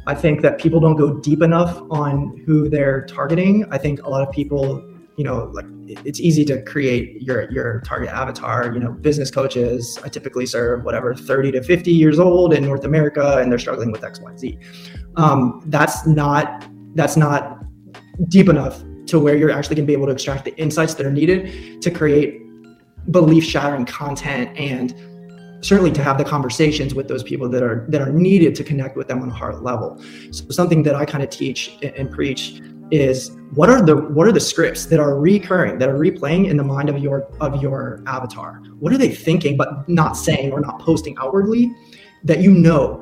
I 0.08 0.13
think 0.13 0.41
that 0.41 0.60
people 0.60 0.79
don't 0.79 0.96
go 0.96 1.15
deep 1.15 1.41
enough 1.41 1.82
on 1.89 2.44
who 2.46 2.70
they're 2.70 3.05
targeting. 3.08 3.65
I 3.72 3.79
think 3.79 4.03
a 4.03 4.10
lot 4.10 4.27
of 4.27 4.32
people 4.32 4.95
you 5.18 5.24
know 5.24 5.50
like 5.54 5.66
it's 5.88 6.20
easy 6.20 6.44
to 6.44 6.62
create 6.64 7.22
your 7.22 7.50
your 7.52 7.82
target 7.82 8.10
avatar 8.10 8.74
you 8.74 8.80
know 8.80 8.92
business 8.92 9.32
coaches 9.32 9.98
i 10.04 10.10
typically 10.10 10.46
serve 10.46 10.84
whatever 10.84 11.16
30 11.16 11.52
to 11.54 11.64
50 11.64 11.92
years 11.92 12.20
old 12.20 12.54
in 12.54 12.66
north 12.66 12.84
america 12.84 13.38
and 13.38 13.52
they're 13.52 13.60
struggling 13.60 13.92
with 13.92 14.02
xyz 14.02 14.62
um, 15.18 15.62
that's 15.68 16.06
not 16.06 16.66
that's 16.96 17.16
not 17.16 17.64
deep 18.28 18.50
enough 18.50 18.84
to 19.06 19.20
where 19.20 19.36
you're 19.36 19.52
actually 19.52 19.76
going 19.76 19.86
to 19.86 19.88
be 19.88 19.94
able 19.94 20.08
to 20.08 20.12
extract 20.12 20.46
the 20.46 20.56
insights 20.58 20.96
that 20.96 21.06
are 21.06 21.12
needed 21.12 21.82
to 21.82 21.92
create 21.92 22.42
belief 23.12 23.44
shattering 23.44 23.86
content 23.86 24.58
and 24.58 24.96
certainly 25.62 25.92
to 25.92 26.04
have 26.04 26.18
the 26.18 26.24
conversations 26.24 26.94
with 26.94 27.08
those 27.08 27.24
people 27.24 27.50
that 27.50 27.64
are 27.64 27.86
that 27.90 28.02
are 28.02 28.12
needed 28.12 28.56
to 28.56 28.64
connect 28.64 28.96
with 28.96 29.08
them 29.08 29.22
on 29.22 29.30
a 29.30 29.34
heart 29.34 29.64
level. 29.64 30.02
So 30.32 30.46
something 30.50 30.84
that 30.84 30.96
i 30.96 31.06
kind 31.06 31.24
of 31.24 31.30
teach 31.30 31.78
and 31.82 32.10
preach 32.12 32.62
is 32.92 33.32
what 33.54 33.70
are 33.70 33.84
the 33.84 33.96
what 33.96 34.27
are 34.27 34.32
the 34.32 34.39
scripts 34.39 34.86
that 34.86 35.00
are 35.00 35.20
recurring 35.20 35.80
that 35.80 35.89
are 35.89 35.98
replaying 35.98 36.50
in 36.50 36.58
the 36.58 36.63
mind 36.63 36.89
of 36.89 37.00
your 37.00 37.27
of 37.42 37.62
your 37.62 38.04
avatar? 38.08 38.62
What 38.80 38.94
are 38.94 38.98
they 38.98 39.10
thinking 39.10 39.58
but 39.58 39.88
not 39.89 40.13
saying 40.13 40.51
or 40.51 40.60
not 40.60 40.80
posting 40.80 41.18
outwardly 41.18 41.74
that 42.24 42.39
you 42.39 42.51
know 42.51 43.01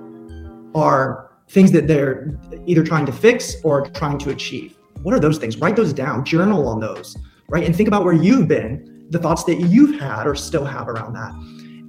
are 0.75 1.31
things 1.49 1.71
that 1.71 1.87
they're 1.87 2.39
either 2.65 2.83
trying 2.83 3.05
to 3.05 3.11
fix 3.11 3.55
or 3.63 3.89
trying 3.89 4.17
to 4.19 4.29
achieve? 4.29 4.77
What 5.01 5.13
are 5.13 5.19
those 5.19 5.37
things? 5.37 5.57
Write 5.57 5.75
those 5.75 5.93
down. 5.93 6.23
Journal 6.23 6.67
on 6.67 6.79
those 6.79 7.17
right? 7.53 7.63
And 7.63 7.75
think 7.75 7.87
about 7.87 8.03
where 8.03 8.13
you've 8.13 8.47
been 8.47 9.05
the 9.09 9.19
thoughts 9.19 9.43
that 9.43 9.59
you've 9.59 9.99
had 9.99 10.25
or 10.25 10.33
still 10.33 10.65
have 10.65 10.89
around 10.89 11.13
that 11.13 11.31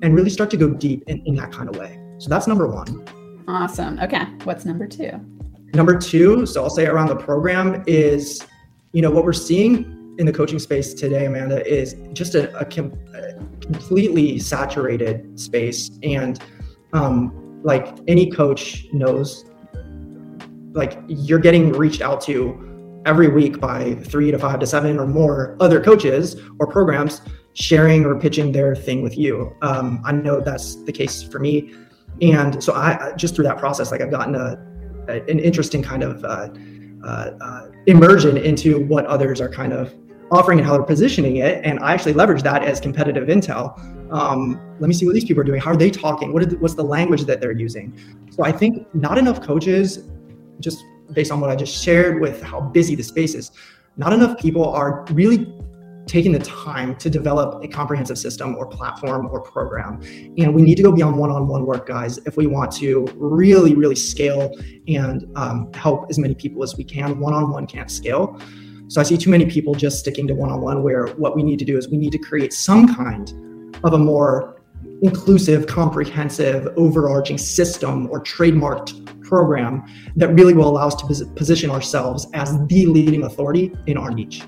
and 0.02 0.14
really 0.14 0.28
start 0.28 0.50
to 0.50 0.56
go 0.58 0.68
deep 0.68 1.02
in, 1.06 1.24
in 1.26 1.34
that 1.36 1.50
kind 1.52 1.70
of 1.70 1.76
way. 1.76 1.98
So 2.18 2.28
that's 2.28 2.46
number 2.46 2.66
one. 2.66 3.02
Awesome. 3.48 3.98
Okay. 4.00 4.24
What's 4.44 4.64
number 4.64 4.86
two 4.86 5.20
Number 5.74 5.98
two, 5.98 6.46
so 6.46 6.62
I'll 6.62 6.70
say 6.70 6.86
around 6.86 7.08
the 7.08 7.16
program 7.16 7.82
is, 7.86 8.46
you 8.92 9.02
know, 9.02 9.10
what 9.10 9.24
we're 9.24 9.32
seeing 9.32 10.14
in 10.18 10.26
the 10.26 10.32
coaching 10.32 10.60
space 10.60 10.94
today, 10.94 11.26
Amanda, 11.26 11.66
is 11.66 11.96
just 12.12 12.36
a, 12.36 12.56
a, 12.56 12.64
com- 12.64 12.96
a 13.12 13.34
completely 13.60 14.38
saturated 14.38 15.38
space. 15.38 15.90
And 16.04 16.40
um, 16.92 17.60
like 17.64 17.88
any 18.06 18.30
coach 18.30 18.86
knows, 18.92 19.44
like 20.72 21.00
you're 21.08 21.40
getting 21.40 21.72
reached 21.72 22.02
out 22.02 22.20
to 22.22 23.00
every 23.04 23.28
week 23.28 23.58
by 23.60 23.94
three 23.96 24.30
to 24.30 24.38
five 24.38 24.60
to 24.60 24.66
seven 24.66 24.98
or 25.00 25.08
more 25.08 25.56
other 25.58 25.82
coaches 25.82 26.36
or 26.60 26.68
programs 26.68 27.20
sharing 27.54 28.04
or 28.04 28.18
pitching 28.18 28.52
their 28.52 28.76
thing 28.76 29.02
with 29.02 29.18
you. 29.18 29.56
Um, 29.62 30.00
I 30.04 30.12
know 30.12 30.40
that's 30.40 30.76
the 30.84 30.92
case 30.92 31.22
for 31.22 31.40
me. 31.40 31.74
And 32.22 32.62
so 32.62 32.74
I 32.74 33.12
just 33.16 33.34
through 33.34 33.44
that 33.44 33.58
process, 33.58 33.90
like 33.90 34.00
I've 34.00 34.10
gotten 34.12 34.36
a 34.36 34.56
an 35.08 35.38
interesting 35.38 35.82
kind 35.82 36.02
of 36.02 36.24
uh, 36.24 36.48
uh, 37.04 37.30
uh, 37.40 37.66
immersion 37.86 38.36
into 38.36 38.84
what 38.86 39.06
others 39.06 39.40
are 39.40 39.48
kind 39.48 39.72
of 39.72 39.92
offering 40.30 40.58
and 40.58 40.66
how 40.66 40.74
they're 40.74 40.82
positioning 40.82 41.36
it. 41.36 41.64
And 41.64 41.78
I 41.80 41.92
actually 41.92 42.14
leverage 42.14 42.42
that 42.42 42.64
as 42.64 42.80
competitive 42.80 43.28
intel. 43.28 43.78
Um, 44.10 44.60
let 44.80 44.88
me 44.88 44.94
see 44.94 45.06
what 45.06 45.14
these 45.14 45.24
people 45.24 45.42
are 45.42 45.44
doing. 45.44 45.60
How 45.60 45.72
are 45.72 45.76
they 45.76 45.90
talking? 45.90 46.32
What 46.32 46.48
the, 46.48 46.56
what's 46.56 46.74
the 46.74 46.84
language 46.84 47.24
that 47.24 47.40
they're 47.40 47.52
using? 47.52 47.96
So 48.30 48.44
I 48.44 48.52
think 48.52 48.92
not 48.94 49.18
enough 49.18 49.42
coaches, 49.42 50.08
just 50.60 50.82
based 51.12 51.30
on 51.30 51.40
what 51.40 51.50
I 51.50 51.56
just 51.56 51.82
shared 51.82 52.20
with 52.20 52.42
how 52.42 52.60
busy 52.60 52.94
the 52.94 53.02
space 53.02 53.34
is, 53.34 53.52
not 53.96 54.12
enough 54.12 54.38
people 54.38 54.68
are 54.68 55.04
really 55.10 55.54
taking 56.06 56.32
the 56.32 56.38
time 56.38 56.94
to 56.96 57.08
develop 57.08 57.64
a 57.64 57.68
comprehensive 57.68 58.18
system 58.18 58.54
or 58.56 58.66
platform 58.66 59.26
or 59.30 59.40
program. 59.40 60.00
And 60.38 60.54
we 60.54 60.62
need 60.62 60.76
to 60.76 60.82
go 60.82 60.92
beyond 60.92 61.16
one 61.16 61.30
on 61.30 61.48
one 61.48 61.66
work, 61.66 61.86
guys, 61.86 62.18
if 62.26 62.36
we 62.36 62.46
want 62.46 62.72
to 62.72 63.06
really, 63.16 63.74
really 63.74 63.96
scale 63.96 64.52
and 64.86 65.26
um, 65.36 65.72
help 65.72 66.06
as 66.10 66.18
many 66.18 66.34
people 66.34 66.62
as 66.62 66.76
we 66.76 66.84
can. 66.84 67.18
One 67.20 67.32
on 67.32 67.50
one 67.50 67.66
can't 67.66 67.90
scale. 67.90 68.38
So 68.88 69.00
I 69.00 69.04
see 69.04 69.16
too 69.16 69.30
many 69.30 69.46
people 69.46 69.74
just 69.74 69.98
sticking 69.98 70.26
to 70.28 70.34
one 70.34 70.50
on 70.50 70.60
one, 70.60 70.82
where 70.82 71.06
what 71.14 71.34
we 71.34 71.42
need 71.42 71.58
to 71.58 71.64
do 71.64 71.78
is 71.78 71.88
we 71.88 71.96
need 71.96 72.12
to 72.12 72.18
create 72.18 72.52
some 72.52 72.94
kind 72.94 73.32
of 73.82 73.94
a 73.94 73.98
more 73.98 74.62
inclusive, 75.02 75.66
comprehensive, 75.66 76.68
overarching 76.76 77.38
system 77.38 78.08
or 78.10 78.20
trademarked 78.20 79.22
program 79.22 79.84
that 80.16 80.28
really 80.34 80.54
will 80.54 80.68
allow 80.68 80.86
us 80.86 80.94
to 80.94 81.26
position 81.34 81.70
ourselves 81.70 82.26
as 82.34 82.52
the 82.68 82.86
leading 82.86 83.24
authority 83.24 83.72
in 83.86 83.96
our 83.96 84.10
niche. 84.10 84.42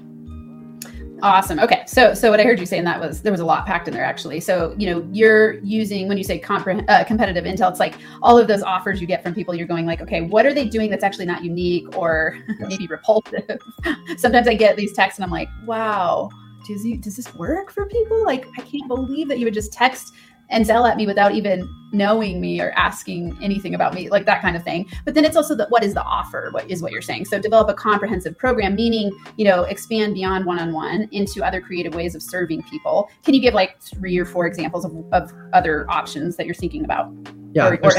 Awesome. 1.23 1.59
Okay. 1.59 1.83
So, 1.87 2.15
so 2.15 2.31
what 2.31 2.41
I 2.41 2.45
heard 2.45 2.59
you 2.59 2.67
saying 2.67 2.85
that 2.85 3.01
was 3.01 3.23
there 3.23 3.33
was 3.33 3.41
a 3.41 3.45
lot 3.45 3.67
packed 3.67 3.89
in 3.89 3.95
there 3.95 4.05
actually. 4.05 4.41
So, 4.41 4.75
you 4.79 4.91
know, 4.91 5.09
you're 5.13 5.55
using 5.61 6.09
when 6.09 6.19
you 6.19 6.25
say 6.25 6.41
compre- 6.41 6.85
uh, 6.89 7.05
competitive 7.05 7.45
intel, 7.45 7.71
it's 7.71 7.81
like 7.81 7.95
all 8.23 8.39
of 8.39 8.49
those 8.49 8.63
offers 8.63 9.01
you 9.01 9.07
get 9.07 9.23
from 9.23 9.35
people. 9.35 9.55
You're 9.55 9.67
going 9.67 9.87
like, 9.87 10.03
okay, 10.03 10.21
what 10.21 10.45
are 10.45 10.53
they 10.53 10.67
doing 10.67 10.91
that's 10.91 11.05
actually 11.05 11.27
not 11.27 11.43
unique 11.43 11.97
or 11.97 12.39
maybe 12.59 12.87
repulsive? 12.87 13.59
Sometimes 14.19 14.47
I 14.49 14.55
get 14.55 14.77
these 14.77 14.93
texts 14.93 15.19
and 15.19 15.25
I'm 15.25 15.31
like, 15.31 15.49
wow, 15.65 16.29
does 16.67 16.85
you, 16.85 16.99
does 16.99 17.17
this 17.17 17.35
work 17.35 17.71
for 17.71 17.87
people? 17.87 18.25
Like, 18.25 18.47
I 18.59 18.63
can't 18.63 18.89
believe 18.89 19.29
that 19.29 19.39
you 19.39 19.47
would 19.47 19.55
just 19.55 19.73
text 19.73 20.15
and 20.51 20.67
sell 20.67 20.87
at 20.87 20.97
me 20.97 21.07
without 21.07 21.33
even 21.33 21.69
knowing 21.93 22.41
me 22.41 22.61
or 22.61 22.73
asking 22.73 23.37
anything 23.43 23.75
about 23.75 23.95
me, 23.95 24.09
like 24.09 24.27
that 24.27 24.43
kind 24.43 24.57
of 24.57 24.63
thing. 24.63 24.87
But 25.05 25.15
then 25.15 25.25
it's 25.25 25.37
also 25.37 25.55
that 25.57 25.71
what 25.71 25.83
is 25.83 25.95
the 25.95 26.03
offer? 26.03 26.49
What 26.53 26.71
is 26.71 26.83
what 26.83 26.93
you're 26.93 27.03
saying? 27.03 27.27
So 27.27 27.41
develop 27.41 27.69
a 27.69 27.75
comprehensive 27.75 28.37
program, 28.37 28.75
meaning 28.75 29.17
you 29.37 29.45
know 29.45 29.63
expand 29.65 30.15
beyond 30.15 30.45
one-on-one 30.45 31.09
into 31.13 31.45
other 31.45 31.61
creative 31.61 31.95
ways 31.95 32.15
of 32.15 32.23
serving 32.23 32.63
people. 32.65 33.11
Can 33.25 33.35
you 33.35 33.41
give 33.41 33.55
like 33.55 33.81
three 33.81 34.19
or 34.19 34.25
four 34.25 34.47
examples 34.47 34.85
of, 34.85 34.93
of 35.13 35.33
other 35.53 35.91
options 35.91 36.37
that 36.37 36.47
you're 36.47 36.55
thinking 36.55 36.85
about? 36.85 37.13
Yeah, 37.53 37.69
or, 37.69 37.79
or 37.83 37.93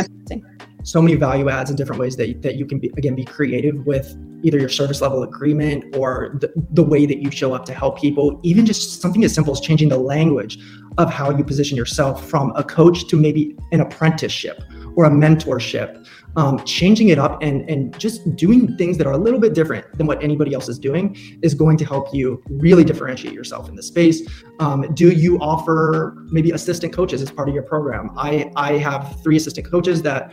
so 0.83 1.01
many 1.01 1.15
value 1.15 1.49
adds 1.49 1.69
and 1.69 1.77
different 1.77 1.99
ways 1.99 2.15
that, 2.15 2.41
that 2.41 2.55
you 2.55 2.65
can 2.65 2.79
be 2.79 2.87
again 2.97 3.15
be 3.15 3.25
creative 3.25 3.85
with 3.85 4.15
either 4.43 4.57
your 4.59 4.69
service 4.69 5.01
level 5.01 5.23
agreement 5.23 5.95
or 5.95 6.37
the, 6.39 6.51
the 6.71 6.83
way 6.83 7.05
that 7.05 7.17
you 7.17 7.31
show 7.31 7.53
up 7.53 7.65
to 7.65 7.73
help 7.73 7.99
people 7.99 8.39
even 8.43 8.65
just 8.65 9.01
something 9.01 9.23
as 9.23 9.33
simple 9.33 9.51
as 9.51 9.59
changing 9.59 9.89
the 9.89 9.97
language 9.97 10.59
of 10.97 11.09
how 11.09 11.29
you 11.29 11.43
position 11.43 11.77
yourself 11.77 12.27
from 12.29 12.51
a 12.55 12.63
coach 12.63 13.07
to 13.07 13.15
maybe 13.15 13.55
an 13.71 13.81
apprenticeship 13.81 14.63
or 14.95 15.05
a 15.05 15.09
mentorship. 15.09 16.07
Um, 16.35 16.63
changing 16.65 17.07
it 17.07 17.17
up 17.17 17.41
and, 17.41 17.67
and 17.67 17.97
just 17.99 18.35
doing 18.35 18.77
things 18.77 18.97
that 18.99 19.07
are 19.07 19.13
a 19.13 19.17
little 19.17 19.39
bit 19.39 19.55
different 19.55 19.91
than 19.97 20.05
what 20.05 20.21
anybody 20.23 20.53
else 20.53 20.69
is 20.69 20.77
doing 20.77 21.17
is 21.41 21.55
going 21.55 21.77
to 21.77 21.85
help 21.85 22.13
you 22.13 22.43
really 22.47 22.83
differentiate 22.83 23.33
yourself 23.33 23.69
in 23.69 23.75
the 23.75 23.81
space. 23.81 24.21
Um, 24.59 24.93
do 24.93 25.09
you 25.09 25.39
offer 25.39 26.15
maybe 26.31 26.51
assistant 26.51 26.93
coaches 26.93 27.23
as 27.23 27.31
part 27.31 27.49
of 27.49 27.55
your 27.55 27.63
program? 27.63 28.11
I, 28.15 28.51
I 28.55 28.73
have 28.73 29.19
three 29.23 29.35
assistant 29.35 29.65
coaches 29.65 30.03
that 30.03 30.31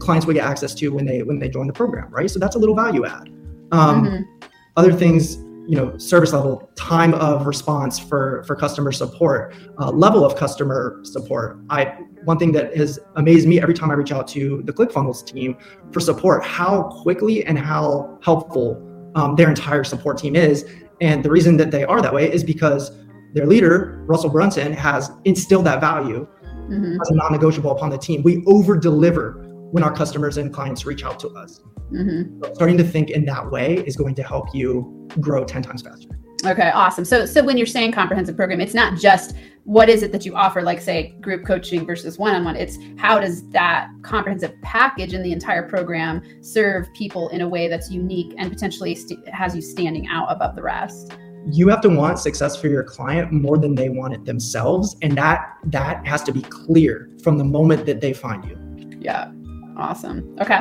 clients 0.00 0.26
would 0.26 0.34
get 0.34 0.44
access 0.44 0.74
to 0.74 0.88
when 0.88 1.06
they 1.06 1.22
when 1.22 1.38
they 1.38 1.48
join 1.48 1.68
the 1.68 1.72
program, 1.72 2.10
right? 2.10 2.28
So 2.28 2.40
that's 2.40 2.56
a 2.56 2.58
little 2.58 2.74
value 2.74 3.06
add. 3.06 3.28
Um, 3.70 4.04
mm-hmm. 4.04 4.48
Other 4.76 4.92
things 4.92 5.38
you 5.66 5.76
know 5.76 5.96
service 5.98 6.32
level 6.32 6.70
time 6.74 7.14
of 7.14 7.46
response 7.46 7.98
for 7.98 8.44
for 8.44 8.54
customer 8.54 8.92
support 8.92 9.54
uh, 9.78 9.90
level 9.90 10.24
of 10.24 10.36
customer 10.36 11.00
support. 11.02 11.58
I 11.70 11.96
one 12.24 12.38
thing 12.38 12.52
that 12.52 12.76
has 12.76 12.98
amazed 13.16 13.46
me 13.46 13.60
every 13.60 13.74
time 13.74 13.90
i 13.90 13.94
reach 13.94 14.12
out 14.12 14.26
to 14.28 14.62
the 14.64 14.72
clickfunnels 14.72 15.26
team 15.26 15.56
for 15.92 16.00
support 16.00 16.44
how 16.44 16.84
quickly 17.02 17.44
and 17.44 17.58
how 17.58 18.18
helpful 18.22 18.80
um, 19.14 19.36
their 19.36 19.48
entire 19.48 19.84
support 19.84 20.18
team 20.18 20.34
is. 20.34 20.66
And 21.00 21.22
the 21.22 21.30
reason 21.30 21.56
that 21.58 21.70
they 21.70 21.84
are 21.84 22.00
that 22.00 22.12
way 22.12 22.32
is 22.32 22.42
because 22.42 22.92
their 23.34 23.46
leader 23.46 24.02
russell 24.06 24.30
brunson 24.30 24.72
has 24.72 25.10
instilled 25.24 25.66
that 25.66 25.80
value 25.80 26.26
mm-hmm. 26.68 27.00
as 27.00 27.10
a 27.10 27.14
non-negotiable 27.14 27.70
upon 27.70 27.90
the 27.90 27.98
team. 27.98 28.22
We 28.22 28.42
over 28.46 28.76
deliver 28.76 29.53
when 29.72 29.82
our 29.82 29.92
customers 29.92 30.36
and 30.36 30.52
clients 30.52 30.86
reach 30.86 31.04
out 31.04 31.18
to 31.20 31.28
us. 31.30 31.60
Mm-hmm. 31.92 32.42
So 32.42 32.54
starting 32.54 32.78
to 32.78 32.84
think 32.84 33.10
in 33.10 33.24
that 33.26 33.50
way 33.50 33.76
is 33.86 33.96
going 33.96 34.14
to 34.16 34.22
help 34.22 34.54
you 34.54 35.08
grow 35.20 35.44
10 35.44 35.62
times 35.62 35.82
faster. 35.82 36.08
Okay, 36.46 36.70
awesome. 36.70 37.04
So 37.06 37.24
so 37.24 37.42
when 37.42 37.56
you're 37.56 37.66
saying 37.66 37.92
comprehensive 37.92 38.36
program, 38.36 38.60
it's 38.60 38.74
not 38.74 38.98
just 38.98 39.34
what 39.64 39.88
is 39.88 40.02
it 40.02 40.12
that 40.12 40.26
you 40.26 40.34
offer 40.34 40.60
like 40.60 40.80
say 40.80 41.14
group 41.20 41.46
coaching 41.46 41.86
versus 41.86 42.18
one-on-one. 42.18 42.56
It's 42.56 42.76
how 42.98 43.18
does 43.18 43.48
that 43.50 43.88
comprehensive 44.02 44.52
package 44.60 45.14
in 45.14 45.22
the 45.22 45.32
entire 45.32 45.66
program 45.66 46.22
serve 46.42 46.92
people 46.92 47.30
in 47.30 47.40
a 47.40 47.48
way 47.48 47.68
that's 47.68 47.90
unique 47.90 48.34
and 48.36 48.50
potentially 48.50 48.94
st- 48.94 49.26
has 49.28 49.56
you 49.56 49.62
standing 49.62 50.06
out 50.08 50.26
above 50.30 50.54
the 50.54 50.62
rest? 50.62 51.12
You 51.46 51.68
have 51.68 51.80
to 51.82 51.88
want 51.88 52.18
success 52.18 52.56
for 52.56 52.68
your 52.68 52.84
client 52.84 53.32
more 53.32 53.56
than 53.56 53.74
they 53.74 53.88
want 53.88 54.12
it 54.12 54.26
themselves 54.26 54.96
and 55.00 55.16
that 55.16 55.56
that 55.64 56.06
has 56.06 56.22
to 56.24 56.32
be 56.32 56.42
clear 56.42 57.08
from 57.22 57.38
the 57.38 57.44
moment 57.44 57.86
that 57.86 58.02
they 58.02 58.12
find 58.12 58.44
you. 58.44 58.58
Yeah. 59.00 59.30
Awesome. 59.76 60.36
Okay. 60.40 60.60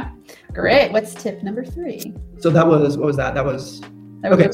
Great. 0.54 0.92
What's 0.92 1.14
tip 1.14 1.44
number 1.44 1.64
3? 1.64 2.14
So 2.40 2.50
that 2.50 2.68
was 2.68 2.98
what 2.98 3.06
was 3.06 3.18
that? 3.18 3.34
That 3.34 3.46
was 3.46 3.82
Okay. 4.26 4.50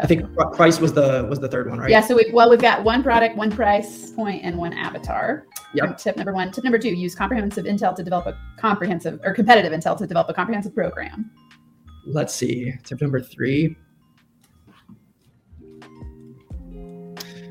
I 0.00 0.06
think 0.06 0.24
price 0.52 0.80
was 0.80 0.92
the 0.92 1.26
was 1.28 1.40
the 1.40 1.48
third 1.48 1.68
one, 1.68 1.78
right? 1.78 1.90
Yeah. 1.90 2.00
So 2.00 2.14
we 2.14 2.30
well 2.32 2.48
we've 2.50 2.60
got 2.60 2.84
one 2.84 3.02
product, 3.02 3.36
one 3.36 3.50
price 3.50 4.10
point, 4.10 4.44
and 4.44 4.56
one 4.56 4.72
avatar. 4.72 5.46
Yep. 5.74 5.98
Tip 5.98 6.16
number 6.16 6.32
one. 6.32 6.52
Tip 6.52 6.64
number 6.64 6.78
two: 6.78 6.90
use 6.90 7.14
comprehensive 7.14 7.64
intel 7.64 7.94
to 7.96 8.02
develop 8.02 8.26
a 8.26 8.38
comprehensive 8.58 9.20
or 9.24 9.34
competitive 9.34 9.72
intel 9.72 9.96
to 9.98 10.06
develop 10.06 10.28
a 10.28 10.34
comprehensive 10.34 10.74
program. 10.74 11.30
Let's 12.06 12.34
see. 12.34 12.72
Tip 12.84 13.00
number 13.00 13.20
three: 13.20 13.76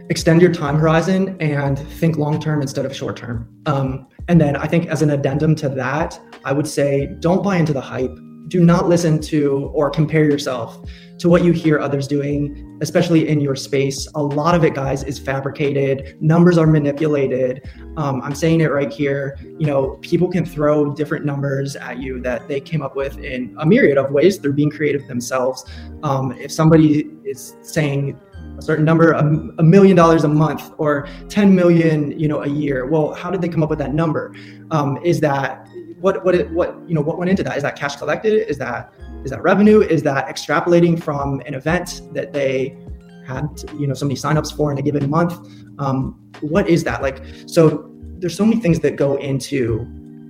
extend 0.09 0.41
your 0.41 0.53
time 0.53 0.77
horizon 0.77 1.35
and 1.41 1.77
think 1.77 2.17
long 2.17 2.39
term 2.39 2.61
instead 2.61 2.85
of 2.85 2.95
short 2.95 3.17
term. 3.17 3.53
Um, 3.65 4.07
and 4.27 4.39
then 4.39 4.55
I 4.55 4.67
think 4.67 4.87
as 4.87 5.01
an 5.01 5.09
addendum 5.09 5.55
to 5.55 5.69
that, 5.69 6.19
I 6.43 6.51
would 6.51 6.67
say 6.67 7.07
don't 7.19 7.43
buy 7.43 7.57
into 7.57 7.73
the 7.73 7.81
hype 7.81 8.17
do 8.47 8.63
not 8.63 8.87
listen 8.87 9.19
to 9.19 9.69
or 9.73 9.89
compare 9.89 10.23
yourself 10.23 10.79
to 11.19 11.29
what 11.29 11.43
you 11.43 11.51
hear 11.51 11.79
others 11.79 12.07
doing, 12.07 12.77
especially 12.81 13.27
in 13.27 13.41
your 13.41 13.55
space. 13.55 14.07
A 14.15 14.21
lot 14.21 14.55
of 14.55 14.63
it, 14.63 14.73
guys, 14.73 15.03
is 15.03 15.19
fabricated. 15.19 16.15
Numbers 16.21 16.57
are 16.57 16.67
manipulated. 16.67 17.67
Um, 17.97 18.21
I'm 18.21 18.35
saying 18.35 18.61
it 18.61 18.71
right 18.71 18.91
here. 18.91 19.37
You 19.57 19.67
know, 19.67 19.97
people 20.01 20.29
can 20.29 20.45
throw 20.45 20.93
different 20.93 21.25
numbers 21.25 21.75
at 21.75 21.97
you 21.97 22.21
that 22.21 22.47
they 22.47 22.61
came 22.61 22.81
up 22.81 22.95
with 22.95 23.17
in 23.17 23.55
a 23.59 23.65
myriad 23.65 23.97
of 23.97 24.11
ways 24.11 24.37
through 24.37 24.53
being 24.53 24.69
creative 24.69 25.07
themselves. 25.07 25.65
Um, 26.03 26.31
if 26.33 26.51
somebody 26.51 27.09
is 27.25 27.55
saying 27.63 28.17
a 28.57 28.61
certain 28.61 28.85
number, 28.85 29.11
a, 29.11 29.23
million 29.63 29.95
dollars 29.95 30.23
a 30.23 30.27
month 30.27 30.71
or 30.77 31.07
10 31.29 31.53
million, 31.53 32.17
you 32.19 32.27
know, 32.27 32.41
a 32.41 32.47
year. 32.47 32.85
Well, 32.87 33.13
how 33.13 33.29
did 33.29 33.41
they 33.41 33.49
come 33.49 33.63
up 33.63 33.69
with 33.69 33.79
that 33.79 33.93
number? 33.93 34.33
Um, 34.71 34.97
is 35.03 35.19
that 35.21 35.67
what 35.99 36.23
what 36.23 36.35
it, 36.35 36.49
what 36.51 36.77
you 36.87 36.93
know 36.93 37.01
what 37.01 37.17
went 37.17 37.29
into 37.29 37.43
that? 37.43 37.57
Is 37.57 37.63
that 37.63 37.75
cash 37.75 37.95
collected? 37.95 38.47
Is 38.49 38.57
that 38.59 38.93
is 39.23 39.31
that 39.31 39.41
revenue? 39.41 39.81
Is 39.81 40.03
that 40.03 40.27
extrapolating 40.27 41.01
from 41.01 41.41
an 41.45 41.53
event 41.53 42.01
that 42.13 42.33
they 42.33 42.77
had 43.25 43.47
you 43.77 43.87
know 43.87 43.93
so 43.93 44.05
many 44.05 44.15
signups 44.15 44.55
for 44.55 44.71
in 44.71 44.77
a 44.77 44.81
given 44.81 45.09
month? 45.09 45.33
Um, 45.79 46.31
what 46.41 46.69
is 46.69 46.83
that 46.83 47.01
like? 47.01 47.23
So 47.47 47.91
there's 48.19 48.35
so 48.35 48.45
many 48.45 48.61
things 48.61 48.79
that 48.81 48.95
go 48.95 49.15
into 49.17 49.85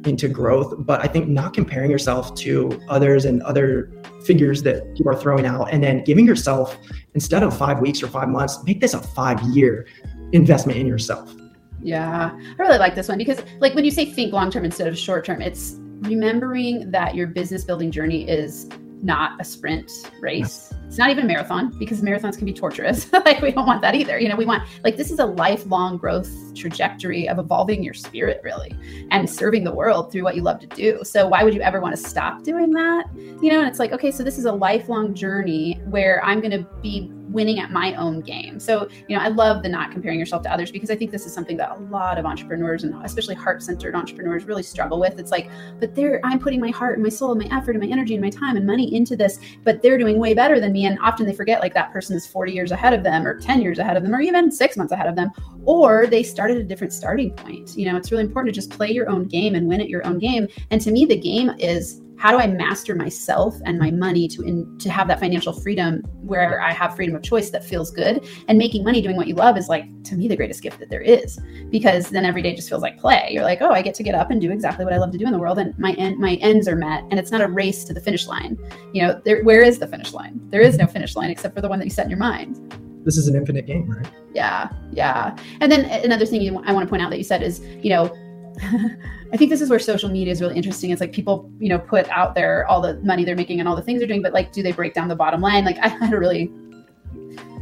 into 0.06 0.30
growth, 0.30 0.74
but 0.80 1.04
I 1.04 1.08
think 1.08 1.28
not 1.28 1.54
comparing 1.54 1.92
yourself 1.92 2.34
to 2.36 2.80
others 2.88 3.26
and 3.26 3.42
other 3.44 3.92
figures 4.24 4.64
that 4.64 4.96
people 4.96 5.12
are 5.12 5.20
throwing 5.20 5.46
out, 5.46 5.70
and 5.72 5.84
then 5.84 6.04
giving 6.04 6.26
yourself 6.26 6.78
instead 7.18 7.42
of 7.42 7.58
five 7.58 7.80
weeks 7.80 8.04
or 8.04 8.08
five 8.08 8.30
months, 8.30 8.64
make 8.64 8.80
this 8.80 8.94
a 8.94 9.00
five 9.00 9.42
year 9.56 9.88
investment 10.34 10.78
in 10.78 10.86
yourself. 10.86 11.34
Yeah, 11.82 12.30
I 12.32 12.62
really 12.62 12.78
like 12.78 12.94
this 12.94 13.08
one 13.08 13.18
because, 13.18 13.42
like, 13.60 13.74
when 13.74 13.84
you 13.84 13.90
say 13.90 14.06
think 14.06 14.34
long 14.34 14.52
term 14.52 14.64
instead 14.64 14.88
of 14.88 14.96
short 14.96 15.26
term, 15.26 15.42
it's 15.42 15.78
remembering 16.02 16.92
that 16.92 17.16
your 17.16 17.26
business 17.26 17.64
building 17.64 17.90
journey 17.90 18.30
is 18.30 18.70
not 19.04 19.40
a 19.40 19.44
sprint 19.44 19.92
race. 20.20 20.74
It's 20.88 20.98
not 20.98 21.10
even 21.10 21.26
a 21.26 21.28
marathon 21.28 21.78
because 21.78 22.02
marathons 22.02 22.38
can 22.38 22.46
be 22.46 22.54
torturous. 22.54 23.12
like 23.26 23.42
we 23.42 23.52
don't 23.52 23.66
want 23.66 23.82
that 23.82 23.94
either. 23.94 24.20
You 24.20 24.30
know, 24.30 24.36
we 24.36 24.46
want 24.46 24.64
like 24.84 24.98
this 24.98 25.12
is 25.12 25.20
a 25.20 25.26
lifelong 25.26 25.98
growth 25.98 26.30
trajectory 26.56 27.28
of 27.28 27.40
evolving 27.40 27.84
your 27.84 27.94
spirit 27.94 28.42
really 28.44 28.76
and 29.12 29.30
serving 29.30 29.64
the 29.64 29.74
world 29.74 30.12
through 30.12 30.24
what 30.24 30.36
you 30.36 30.42
love 30.42 30.60
to 30.60 30.68
do. 30.68 31.00
So 31.04 31.28
why 31.28 31.44
would 31.44 31.54
you 31.54 31.62
ever 31.62 31.82
want 31.82 31.96
to 31.96 32.02
stop 32.02 32.44
doing 32.44 32.72
that? 32.72 33.06
You 33.16 33.52
know, 33.52 33.60
and 33.60 33.68
it's 33.68 33.80
like, 33.80 33.92
okay, 33.92 34.12
so 34.12 34.24
this 34.24 34.38
is 34.38 34.46
a 34.46 34.52
lifelong 34.52 35.14
journey 35.14 35.80
where 35.86 36.24
I'm 36.24 36.40
going 36.40 36.52
to 36.52 36.68
be 36.82 37.12
winning 37.30 37.60
at 37.60 37.72
my 37.72 37.94
own 37.96 38.22
game. 38.22 38.60
So, 38.60 38.88
you 39.08 39.16
know, 39.16 39.22
I 39.22 39.28
love 39.28 39.64
the 39.64 39.70
not 39.70 39.92
comparing 39.92 40.20
yourself 40.20 40.44
to 40.44 40.52
others 40.52 40.72
because 40.72 40.90
I 40.90 40.96
think 40.96 41.12
this 41.12 41.26
is 41.26 41.34
something 41.34 41.58
that 41.58 41.72
a 41.72 41.80
lot 41.84 42.18
of 42.18 42.26
entrepreneurs 42.26 42.84
and 42.84 42.96
especially 43.04 43.36
heart-centered 43.36 43.96
entrepreneurs 43.96 44.46
really 44.46 44.64
struggle 44.64 45.00
with. 45.00 45.20
It's 45.20 45.32
like, 45.32 45.50
but 45.80 45.96
they're 45.96 46.20
I'm 46.24 46.40
putting 46.40 46.60
my 46.60 46.70
heart 46.70 46.96
and 46.96 47.04
my 47.04 47.10
soul 47.10 47.32
and 47.32 47.42
my 47.42 47.58
effort 47.58 47.72
and 47.72 47.84
my 47.84 47.90
energy 47.90 48.14
and 48.16 48.24
my 48.24 48.30
time 48.30 48.58
and 48.58 48.66
money 48.66 48.94
into 48.96 49.16
this, 49.16 49.40
but 49.64 49.82
they're 49.82 49.98
doing 49.98 50.20
way 50.20 50.34
better 50.34 50.60
than 50.60 50.72
me. 50.72 50.86
And 50.86 50.98
often 51.00 51.26
they 51.26 51.34
forget 51.34 51.62
like 51.62 51.74
that 51.74 51.92
person 51.92 52.16
is 52.16 52.26
40 52.28 52.52
years 52.52 52.72
ahead 52.72 52.94
of 52.94 53.04
them 53.04 53.26
or 53.26 53.40
10 53.40 53.62
years 53.62 53.80
ahead 53.80 53.98
of 53.98 54.04
them 54.04 54.14
or 54.14 54.22
even 54.22 54.52
six 54.52 54.78
months 54.78 54.92
ahead 54.92 55.08
of 55.08 55.16
them, 55.16 55.32
or 55.66 56.08
they 56.08 56.24
started 56.24 56.58
a 56.58 56.64
different 56.64 56.94
starting 56.94 57.32
point. 57.32 57.76
You 57.78 57.92
know, 57.92 57.98
it's 57.98 58.12
really 58.12 58.24
important 58.24 58.54
to 58.54 58.58
just 58.58 58.70
play 58.70 58.92
your 58.92 59.10
own 59.10 59.26
game 59.26 59.56
and 59.56 59.68
win 59.68 59.82
at 59.82 59.90
your 59.90 60.06
own 60.06 60.20
game. 60.20 60.48
And 60.72 60.82
to 60.82 60.92
me, 60.92 61.06
the 61.06 61.18
game 61.18 61.52
is 61.60 62.02
how 62.18 62.32
do 62.32 62.38
I 62.38 62.48
master 62.48 62.96
myself 62.96 63.56
and 63.66 63.78
my 63.78 63.92
money 63.92 64.28
to 64.30 64.42
in, 64.42 64.78
to 64.80 64.90
have 64.90 65.08
that 65.08 65.20
financial 65.20 65.54
freedom 65.54 66.02
where 66.22 66.62
I 66.62 66.72
have 66.74 66.96
freedom 66.96 67.16
of 67.16 67.24
choice 67.24 67.52
that 67.52 67.64
feels 67.64 67.92
good 67.92 68.28
and 68.48 68.58
making 68.58 68.84
money 68.84 69.02
doing 69.02 69.16
what 69.16 69.28
you 69.28 69.36
love 69.36 69.58
is 69.58 69.70
like 69.70 69.86
to 70.06 70.16
me 70.16 70.28
the 70.28 70.36
greatest 70.36 70.62
gift 70.62 70.80
that 70.80 70.90
there 70.90 71.02
is 71.02 71.40
because 71.70 72.10
then 72.10 72.26
every 72.26 72.42
day 72.42 72.56
just 72.56 72.70
feels 72.70 72.82
like 72.82 72.98
play. 72.98 73.30
You're 73.32 73.44
like, 73.44 73.62
oh, 73.62 73.72
I 73.72 73.82
get 73.82 73.94
to 73.96 74.04
get 74.04 74.16
up 74.16 74.32
and 74.32 74.42
do 74.42 74.52
exactly 74.52 74.84
what 74.84 74.94
I 74.94 74.98
love 74.98 75.12
to 75.12 75.18
do 75.18 75.26
in 75.26 75.32
the 75.32 75.40
world, 75.40 75.60
and 75.60 75.78
my 75.78 75.94
end 75.94 76.18
my 76.18 76.36
ends 76.36 76.68
are 76.68 76.76
met, 76.76 77.04
and 77.10 77.20
it's 77.20 77.32
not 77.32 77.42
a 77.42 77.48
race 77.48 77.84
to 77.86 77.94
the 77.94 78.02
finish 78.02 78.28
line. 78.28 78.58
You 78.94 79.04
know, 79.04 79.22
there 79.24 79.44
where 79.44 79.62
is 79.62 79.80
the 79.80 79.88
finish 79.88 80.14
line? 80.14 80.40
There 80.50 80.62
is 80.62 80.78
no 80.78 80.88
finish 80.88 81.16
line 81.16 81.30
except 81.30 81.56
for 81.56 81.62
the 81.62 81.70
one 81.70 81.80
that 81.80 81.86
you 81.86 81.92
set 81.92 82.06
in 82.06 82.10
your 82.10 82.20
mind 82.20 82.74
this 83.08 83.16
is 83.16 83.30
an 83.30 83.36
infinite 83.38 83.66
game, 83.66 83.90
right? 83.90 84.06
Yeah, 84.34 84.70
yeah. 84.92 85.34
And 85.62 85.72
then 85.72 85.86
another 86.04 86.26
thing 86.26 86.42
you, 86.42 86.62
I 86.66 86.74
want 86.74 86.86
to 86.86 86.90
point 86.90 87.02
out 87.02 87.10
that 87.10 87.18
you 87.18 87.24
said 87.24 87.42
is, 87.42 87.62
you 87.82 87.90
know, 87.90 88.14
I 89.34 89.38
think 89.38 89.50
this 89.50 89.62
is 89.62 89.70
where 89.70 89.80
social 89.80 90.10
media 90.10 90.32
is 90.32 90.42
really 90.42 90.56
interesting. 90.56 90.92
It's 90.92 91.02
like 91.02 91.12
people, 91.12 91.52
you 91.60 91.70
know, 91.70 91.80
put 91.80 92.08
out 92.10 92.36
there 92.36 92.66
all 92.68 92.82
the 92.82 92.96
money 93.02 93.26
they're 93.26 93.36
making 93.36 93.60
and 93.60 93.68
all 93.68 93.76
the 93.76 93.82
things 93.82 94.00
they're 94.00 94.08
doing, 94.08 94.22
but 94.22 94.34
like, 94.34 94.52
do 94.52 94.64
they 94.64 94.72
break 94.72 94.94
down 94.94 95.08
the 95.08 95.16
bottom 95.16 95.42
line? 95.42 95.66
Like, 95.66 95.78
I 95.82 95.90
had 95.90 96.14
a 96.14 96.20
really 96.20 96.52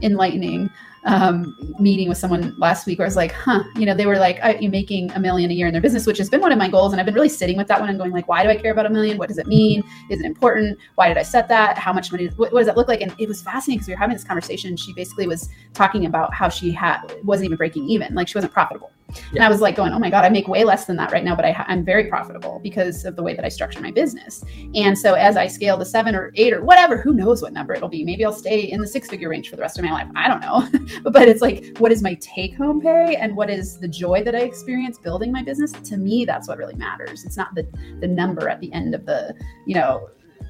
enlightening 0.01 0.69
um, 1.05 1.55
meeting 1.79 2.09
with 2.09 2.17
someone 2.17 2.55
last 2.57 2.85
week 2.85 2.97
where 2.97 3.05
I 3.05 3.07
was 3.07 3.15
like, 3.15 3.31
huh, 3.31 3.63
you 3.75 3.85
know, 3.85 3.93
they 3.93 4.05
were 4.05 4.17
like, 4.17 4.39
are 4.41 4.55
you 4.55 4.69
making 4.69 5.11
a 5.11 5.19
million 5.19 5.51
a 5.51 5.53
year 5.53 5.67
in 5.67 5.73
their 5.73 5.81
business, 5.81 6.07
which 6.07 6.17
has 6.17 6.29
been 6.29 6.41
one 6.41 6.51
of 6.51 6.57
my 6.57 6.67
goals. 6.67 6.93
And 6.93 6.99
I've 6.99 7.05
been 7.05 7.15
really 7.15 7.29
sitting 7.29 7.57
with 7.57 7.67
that 7.67 7.79
one 7.79 7.89
and 7.89 7.97
going 7.97 8.11
like, 8.11 8.27
why 8.27 8.43
do 8.43 8.49
I 8.49 8.55
care 8.55 8.71
about 8.71 8.87
a 8.87 8.89
million? 8.89 9.17
What 9.17 9.29
does 9.29 9.37
it 9.37 9.47
mean? 9.47 9.83
Is 10.09 10.19
it 10.19 10.25
important? 10.25 10.77
Why 10.95 11.07
did 11.07 11.17
I 11.17 11.23
set 11.23 11.47
that? 11.49 11.77
How 11.77 11.93
much 11.93 12.11
money, 12.11 12.27
what, 12.37 12.51
what 12.51 12.59
does 12.59 12.67
that 12.67 12.77
look 12.77 12.87
like? 12.87 13.01
And 13.01 13.13
it 13.19 13.27
was 13.27 13.41
fascinating 13.41 13.77
because 13.77 13.87
we 13.87 13.93
were 13.93 13.99
having 13.99 14.15
this 14.15 14.23
conversation. 14.23 14.75
She 14.77 14.93
basically 14.93 15.27
was 15.27 15.49
talking 15.73 16.05
about 16.05 16.33
how 16.33 16.49
she 16.49 16.71
had, 16.71 17.01
wasn't 17.23 17.45
even 17.45 17.57
breaking 17.57 17.87
even. 17.87 18.15
Like 18.15 18.27
she 18.27 18.37
wasn't 18.37 18.53
profitable. 18.53 18.91
Yeah. 19.09 19.17
And 19.35 19.43
I 19.43 19.49
was 19.49 19.61
like 19.61 19.75
going, 19.75 19.93
oh 19.93 19.99
my 19.99 20.09
God, 20.09 20.25
I 20.25 20.29
make 20.29 20.47
way 20.47 20.63
less 20.63 20.85
than 20.85 20.95
that 20.97 21.11
right 21.11 21.23
now, 21.23 21.35
but 21.35 21.45
I, 21.45 21.65
I'm 21.67 21.85
very 21.85 22.05
profitable 22.05 22.59
because 22.63 23.05
of 23.05 23.15
the 23.15 23.23
way 23.23 23.35
that 23.35 23.45
I 23.45 23.49
structure 23.49 23.81
my 23.81 23.91
business. 23.91 24.43
And 24.73 24.97
so 24.97 25.13
as 25.13 25.37
I 25.37 25.47
scale 25.47 25.77
to 25.77 25.85
seven 25.85 26.15
or 26.15 26.31
eight 26.35 26.53
or 26.53 26.63
whatever, 26.63 26.97
who 26.97 27.13
knows 27.13 27.41
what 27.41 27.53
number 27.53 27.73
it'll 27.73 27.89
be? 27.89 28.03
Maybe 28.03 28.25
I'll 28.25 28.33
stay 28.33 28.61
in 28.61 28.81
the 28.81 28.87
six 28.87 29.09
figure 29.09 29.29
range 29.29 29.49
for 29.49 29.55
the 29.55 29.61
rest 29.61 29.77
of 29.77 29.85
my 29.85 29.91
life. 29.91 30.07
I 30.15 30.27
don't 30.27 30.41
know. 30.41 30.67
but 31.11 31.27
it's 31.27 31.41
like, 31.41 31.77
what 31.77 31.91
is 31.91 32.01
my 32.01 32.15
take 32.15 32.55
home 32.55 32.81
pay 32.81 33.15
and 33.15 33.35
what 33.35 33.49
is 33.49 33.77
the 33.77 33.87
joy 33.87 34.23
that 34.23 34.35
I 34.35 34.39
experience 34.39 34.97
building 34.97 35.31
my 35.31 35.43
business? 35.43 35.71
To 35.71 35.97
me, 35.97 36.25
that's 36.25 36.47
what 36.47 36.57
really 36.57 36.75
matters. 36.75 37.25
It's 37.25 37.37
not 37.37 37.53
the, 37.55 37.67
the 37.99 38.07
number 38.07 38.49
at 38.49 38.59
the 38.59 38.71
end 38.73 38.95
of 38.95 39.05
the, 39.05 39.35
you 39.65 39.75
know, 39.75 40.09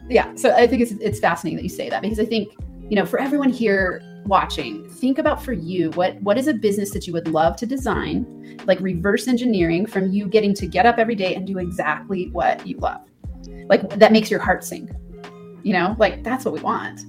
yeah. 0.10 0.34
So 0.36 0.54
I 0.54 0.68
think 0.68 0.82
it's, 0.82 0.91
it's 0.94 1.20
fascinating 1.20 1.58
that 1.58 1.63
you 1.63 1.70
say 1.70 1.89
that 1.89 2.02
because 2.02 2.20
I 2.20 2.26
think, 2.26 2.54
you 2.89 2.96
know, 2.96 3.06
for 3.06 3.20
everyone 3.20 3.50
here, 3.50 4.02
watching 4.26 4.88
think 4.90 5.20
about 5.20 5.44
for 5.44 5.54
you 5.54 5.92
what 5.92 6.20
what 6.22 6.38
is 6.38 6.48
a 6.48 6.54
business 6.54 6.92
that 6.92 7.06
you 7.06 7.14
would 7.14 7.28
love 7.28 7.56
to 7.56 7.66
design 7.66 8.58
like 8.66 8.80
reverse 8.80 9.28
engineering 9.28 9.86
from 9.86 10.12
you 10.12 10.28
getting 10.28 10.54
to 10.54 10.66
get 10.66 10.86
up 10.86 10.98
every 10.98 11.16
day 11.16 11.36
and 11.36 11.46
do 11.46 11.60
exactly 11.60 12.30
what 12.32 12.66
you 12.66 12.78
love. 12.78 13.02
Like 13.68 13.90
that 14.00 14.12
makes 14.12 14.32
your 14.32 14.40
heart 14.40 14.64
sing 14.64 14.90
you 15.66 15.74
know? 15.74 15.96
Like 15.98 16.24
that's 16.24 16.46
what 16.46 16.54
we 16.54 16.62
want. 16.62 17.02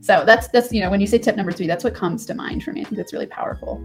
So 0.00 0.24
that's 0.24 0.48
that's 0.48 0.72
you 0.72 0.80
know 0.80 0.90
when 0.90 1.00
you 1.00 1.06
say 1.06 1.18
tip 1.18 1.36
number 1.36 1.52
three 1.52 1.66
that's 1.66 1.84
what 1.84 1.94
comes 1.94 2.26
to 2.26 2.34
mind 2.34 2.64
for 2.64 2.72
me. 2.72 2.80
I 2.80 2.84
think 2.84 2.96
that's 2.96 3.12
really 3.12 3.26
powerful. 3.26 3.80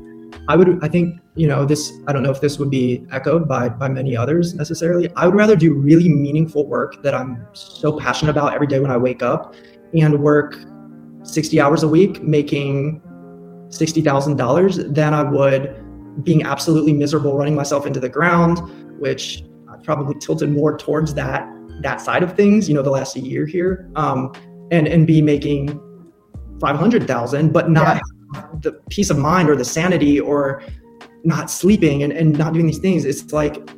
I 0.48 0.56
would 0.56 0.84
i 0.84 0.88
think 0.88 1.20
you 1.36 1.48
know 1.48 1.66
this 1.66 1.94
i 2.08 2.14
don't 2.14 2.24
know 2.24 2.32
if 2.32 2.42
this 2.42 2.58
would 2.60 2.70
be 2.70 3.06
echoed 3.12 3.48
by 3.48 3.70
by 3.70 3.90
many 3.90 4.16
others 4.16 4.54
necessarily. 4.54 5.10
I 5.16 5.26
would 5.26 5.36
rather 5.36 5.56
do 5.56 5.74
really 5.74 6.10
meaningful 6.10 6.66
work 6.68 7.02
that 7.04 7.14
i'm 7.14 7.46
so 7.54 7.98
passionate 7.98 8.32
about 8.32 8.54
every 8.54 8.68
day 8.68 8.80
when 8.80 8.92
i 8.92 8.98
wake 8.98 9.24
up 9.24 9.56
and 9.94 10.20
work 10.22 10.58
60 11.28 11.60
hours 11.60 11.84
a 11.84 11.88
week 11.88 12.22
making 12.24 13.02
$60,000 13.70 14.94
than 14.94 15.14
I 15.14 15.24
would 15.24 15.84
being 16.24 16.44
absolutely 16.44 16.94
miserable 16.94 17.38
running 17.38 17.54
myself 17.56 17.86
into 17.86 18.00
the 18.00 18.10
ground, 18.10 18.60
which 19.00 19.44
I 19.70 19.78
probably 19.84 20.16
tilted 20.20 20.50
more 20.50 20.78
towards 20.78 21.14
that 21.14 21.48
that 21.82 22.02
side 22.02 22.24
of 22.24 22.36
things, 22.36 22.68
you 22.68 22.74
know, 22.74 22.82
the 22.82 22.90
last 22.90 23.16
year 23.16 23.46
here. 23.46 23.88
Um, 23.96 24.32
and 24.72 24.88
and 24.88 25.08
be 25.08 25.22
making 25.22 25.80
500,000 26.60 27.54
but 27.54 27.70
not 27.70 28.02
yeah. 28.34 28.46
the 28.62 28.74
peace 28.90 29.10
of 29.10 29.18
mind 29.18 29.50
or 29.50 29.56
the 29.56 29.66
sanity 29.66 30.20
or 30.20 30.64
not 31.24 31.52
sleeping 31.52 32.04
and, 32.04 32.12
and 32.14 32.38
not 32.38 32.54
doing 32.54 32.66
these 32.66 32.80
things. 32.80 33.06
It's 33.06 33.32
like 33.32 33.70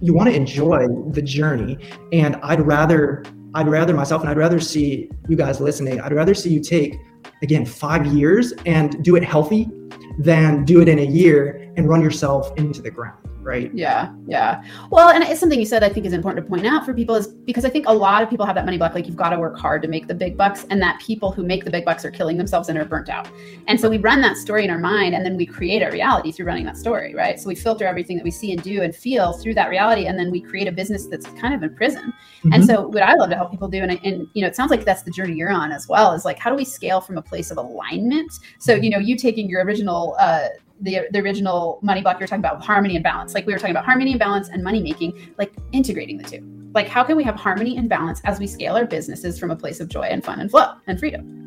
you 0.00 0.14
want 0.14 0.28
to 0.28 0.34
enjoy 0.34 0.86
the 1.10 1.22
journey 1.22 1.78
and 2.12 2.36
I'd 2.36 2.60
rather 2.60 3.24
I'd 3.54 3.68
rather 3.68 3.94
myself 3.94 4.22
and 4.22 4.30
I'd 4.30 4.36
rather 4.36 4.60
see 4.60 5.10
you 5.28 5.36
guys 5.36 5.60
listening. 5.60 6.00
I'd 6.00 6.12
rather 6.12 6.34
see 6.34 6.50
you 6.50 6.60
take 6.60 6.96
again, 7.42 7.64
five 7.64 8.06
years 8.06 8.52
and 8.66 9.02
do 9.04 9.16
it 9.16 9.22
healthy 9.22 9.70
than 10.18 10.64
do 10.64 10.80
it 10.80 10.88
in 10.88 10.98
a 10.98 11.04
year 11.04 11.72
and 11.76 11.88
run 11.88 12.00
yourself 12.00 12.52
into 12.56 12.82
the 12.82 12.90
ground 12.90 13.18
right? 13.44 13.70
Yeah, 13.74 14.12
yeah. 14.26 14.64
Well, 14.90 15.10
and 15.10 15.22
it's 15.22 15.38
something 15.38 15.60
you 15.60 15.66
said 15.66 15.84
I 15.84 15.90
think 15.90 16.06
is 16.06 16.12
important 16.12 16.44
to 16.44 16.48
point 16.48 16.66
out 16.66 16.84
for 16.84 16.94
people 16.94 17.14
is 17.14 17.28
because 17.28 17.64
I 17.64 17.68
think 17.68 17.86
a 17.86 17.92
lot 17.92 18.22
of 18.22 18.30
people 18.30 18.46
have 18.46 18.54
that 18.56 18.64
money 18.64 18.78
block. 18.78 18.94
Like 18.94 19.06
you've 19.06 19.16
got 19.16 19.30
to 19.30 19.38
work 19.38 19.58
hard 19.58 19.82
to 19.82 19.88
make 19.88 20.08
the 20.08 20.14
big 20.14 20.36
bucks, 20.36 20.66
and 20.70 20.80
that 20.82 20.98
people 21.00 21.30
who 21.30 21.44
make 21.44 21.64
the 21.64 21.70
big 21.70 21.84
bucks 21.84 22.04
are 22.04 22.10
killing 22.10 22.38
themselves 22.38 22.68
and 22.68 22.78
are 22.78 22.84
burnt 22.84 23.08
out. 23.08 23.28
And 23.68 23.78
so 23.78 23.88
we 23.88 23.98
run 23.98 24.20
that 24.22 24.36
story 24.36 24.64
in 24.64 24.70
our 24.70 24.78
mind, 24.78 25.14
and 25.14 25.24
then 25.24 25.36
we 25.36 25.46
create 25.46 25.82
a 25.82 25.90
reality 25.90 26.32
through 26.32 26.46
running 26.46 26.64
that 26.64 26.76
story, 26.76 27.14
right? 27.14 27.38
So 27.38 27.48
we 27.48 27.54
filter 27.54 27.86
everything 27.86 28.16
that 28.16 28.24
we 28.24 28.30
see 28.30 28.52
and 28.52 28.62
do 28.62 28.82
and 28.82 28.96
feel 28.96 29.34
through 29.34 29.54
that 29.54 29.68
reality, 29.68 30.06
and 30.06 30.18
then 30.18 30.30
we 30.30 30.40
create 30.40 30.66
a 30.66 30.72
business 30.72 31.06
that's 31.06 31.26
kind 31.40 31.54
of 31.54 31.62
in 31.62 31.76
prison. 31.76 32.12
Mm-hmm. 32.38 32.52
And 32.54 32.64
so 32.64 32.88
what 32.88 33.02
I 33.02 33.14
love 33.14 33.30
to 33.30 33.36
help 33.36 33.50
people 33.50 33.68
do, 33.68 33.82
and, 33.82 33.92
and 34.04 34.26
you 34.32 34.40
know, 34.40 34.48
it 34.48 34.56
sounds 34.56 34.70
like 34.70 34.84
that's 34.84 35.02
the 35.02 35.10
journey 35.10 35.34
you're 35.34 35.52
on 35.52 35.70
as 35.70 35.86
well, 35.86 36.12
is 36.12 36.24
like 36.24 36.38
how 36.38 36.50
do 36.50 36.56
we 36.56 36.64
scale 36.64 37.00
from 37.00 37.18
a 37.18 37.22
place 37.22 37.50
of 37.50 37.58
alignment? 37.58 38.32
So 38.58 38.74
you 38.74 38.88
know, 38.88 38.98
you 38.98 39.16
taking 39.16 39.48
your 39.48 39.62
original 39.64 40.16
uh, 40.18 40.48
the, 40.80 41.06
the 41.12 41.20
original 41.20 41.78
money 41.82 42.02
block 42.02 42.18
you're 42.18 42.26
talking 42.26 42.40
about 42.40 42.64
harmony 42.64 42.96
and 42.96 43.02
balance. 43.02 43.34
Like 43.34 43.46
we 43.46 43.52
were 43.52 43.58
talking 43.58 43.74
about 43.74 43.84
harmony 43.84 44.12
and 44.12 44.20
balance 44.20 44.48
and 44.48 44.62
money 44.62 44.82
making 44.82 45.32
like 45.38 45.52
integrating 45.72 46.18
the 46.18 46.24
two. 46.24 46.70
Like 46.74 46.88
how 46.88 47.04
can 47.04 47.16
we 47.16 47.24
have 47.24 47.36
harmony 47.36 47.76
and 47.76 47.88
balance 47.88 48.20
as 48.24 48.38
we 48.38 48.46
scale 48.46 48.74
our 48.76 48.84
businesses 48.84 49.38
from 49.38 49.50
a 49.50 49.56
place 49.56 49.80
of 49.80 49.88
joy 49.88 50.02
and 50.02 50.24
fun 50.24 50.40
and 50.40 50.50
flow 50.50 50.74
and 50.86 50.98
freedom? 50.98 51.40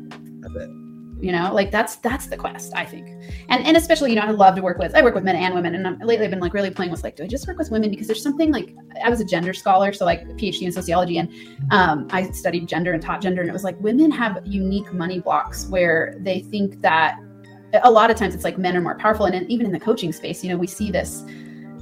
You 1.20 1.32
know 1.32 1.52
like 1.52 1.72
that's 1.72 1.96
that's 1.96 2.28
the 2.28 2.36
quest 2.36 2.72
i 2.76 2.84
think. 2.84 3.08
And 3.48 3.66
and 3.66 3.76
especially 3.76 4.10
you 4.10 4.16
know 4.16 4.22
i 4.22 4.30
love 4.30 4.54
to 4.54 4.62
work 4.62 4.78
with 4.78 4.94
i 4.94 5.02
work 5.02 5.16
with 5.16 5.24
men 5.24 5.34
and 5.34 5.52
women 5.52 5.74
and 5.74 5.84
I'm, 5.84 5.98
lately 5.98 6.24
i've 6.24 6.30
been 6.30 6.38
like 6.38 6.54
really 6.54 6.70
playing 6.70 6.92
with 6.92 7.02
like 7.02 7.16
do 7.16 7.24
i 7.24 7.26
just 7.26 7.46
work 7.48 7.58
with 7.58 7.72
women? 7.72 7.90
Because 7.90 8.06
there's 8.06 8.22
something 8.22 8.52
like 8.52 8.72
i 9.04 9.10
was 9.10 9.20
a 9.20 9.24
gender 9.24 9.52
scholar 9.52 9.92
so 9.92 10.04
like 10.04 10.24
phd 10.36 10.62
in 10.62 10.70
sociology 10.70 11.18
and 11.18 11.28
um, 11.72 12.06
i 12.12 12.30
studied 12.30 12.68
gender 12.68 12.92
and 12.92 13.02
taught 13.02 13.20
gender 13.20 13.40
and 13.40 13.50
it 13.50 13.52
was 13.52 13.64
like 13.64 13.78
women 13.80 14.12
have 14.12 14.40
unique 14.44 14.92
money 14.92 15.18
blocks 15.18 15.66
where 15.66 16.16
they 16.20 16.38
think 16.38 16.80
that 16.82 17.18
a 17.82 17.90
lot 17.90 18.10
of 18.10 18.16
times 18.16 18.34
it's 18.34 18.44
like 18.44 18.58
men 18.58 18.76
are 18.76 18.80
more 18.80 18.94
powerful 18.96 19.26
and 19.26 19.50
even 19.50 19.66
in 19.66 19.72
the 19.72 19.80
coaching 19.80 20.12
space 20.12 20.42
you 20.42 20.50
know 20.50 20.56
we 20.56 20.66
see 20.66 20.90
this 20.90 21.24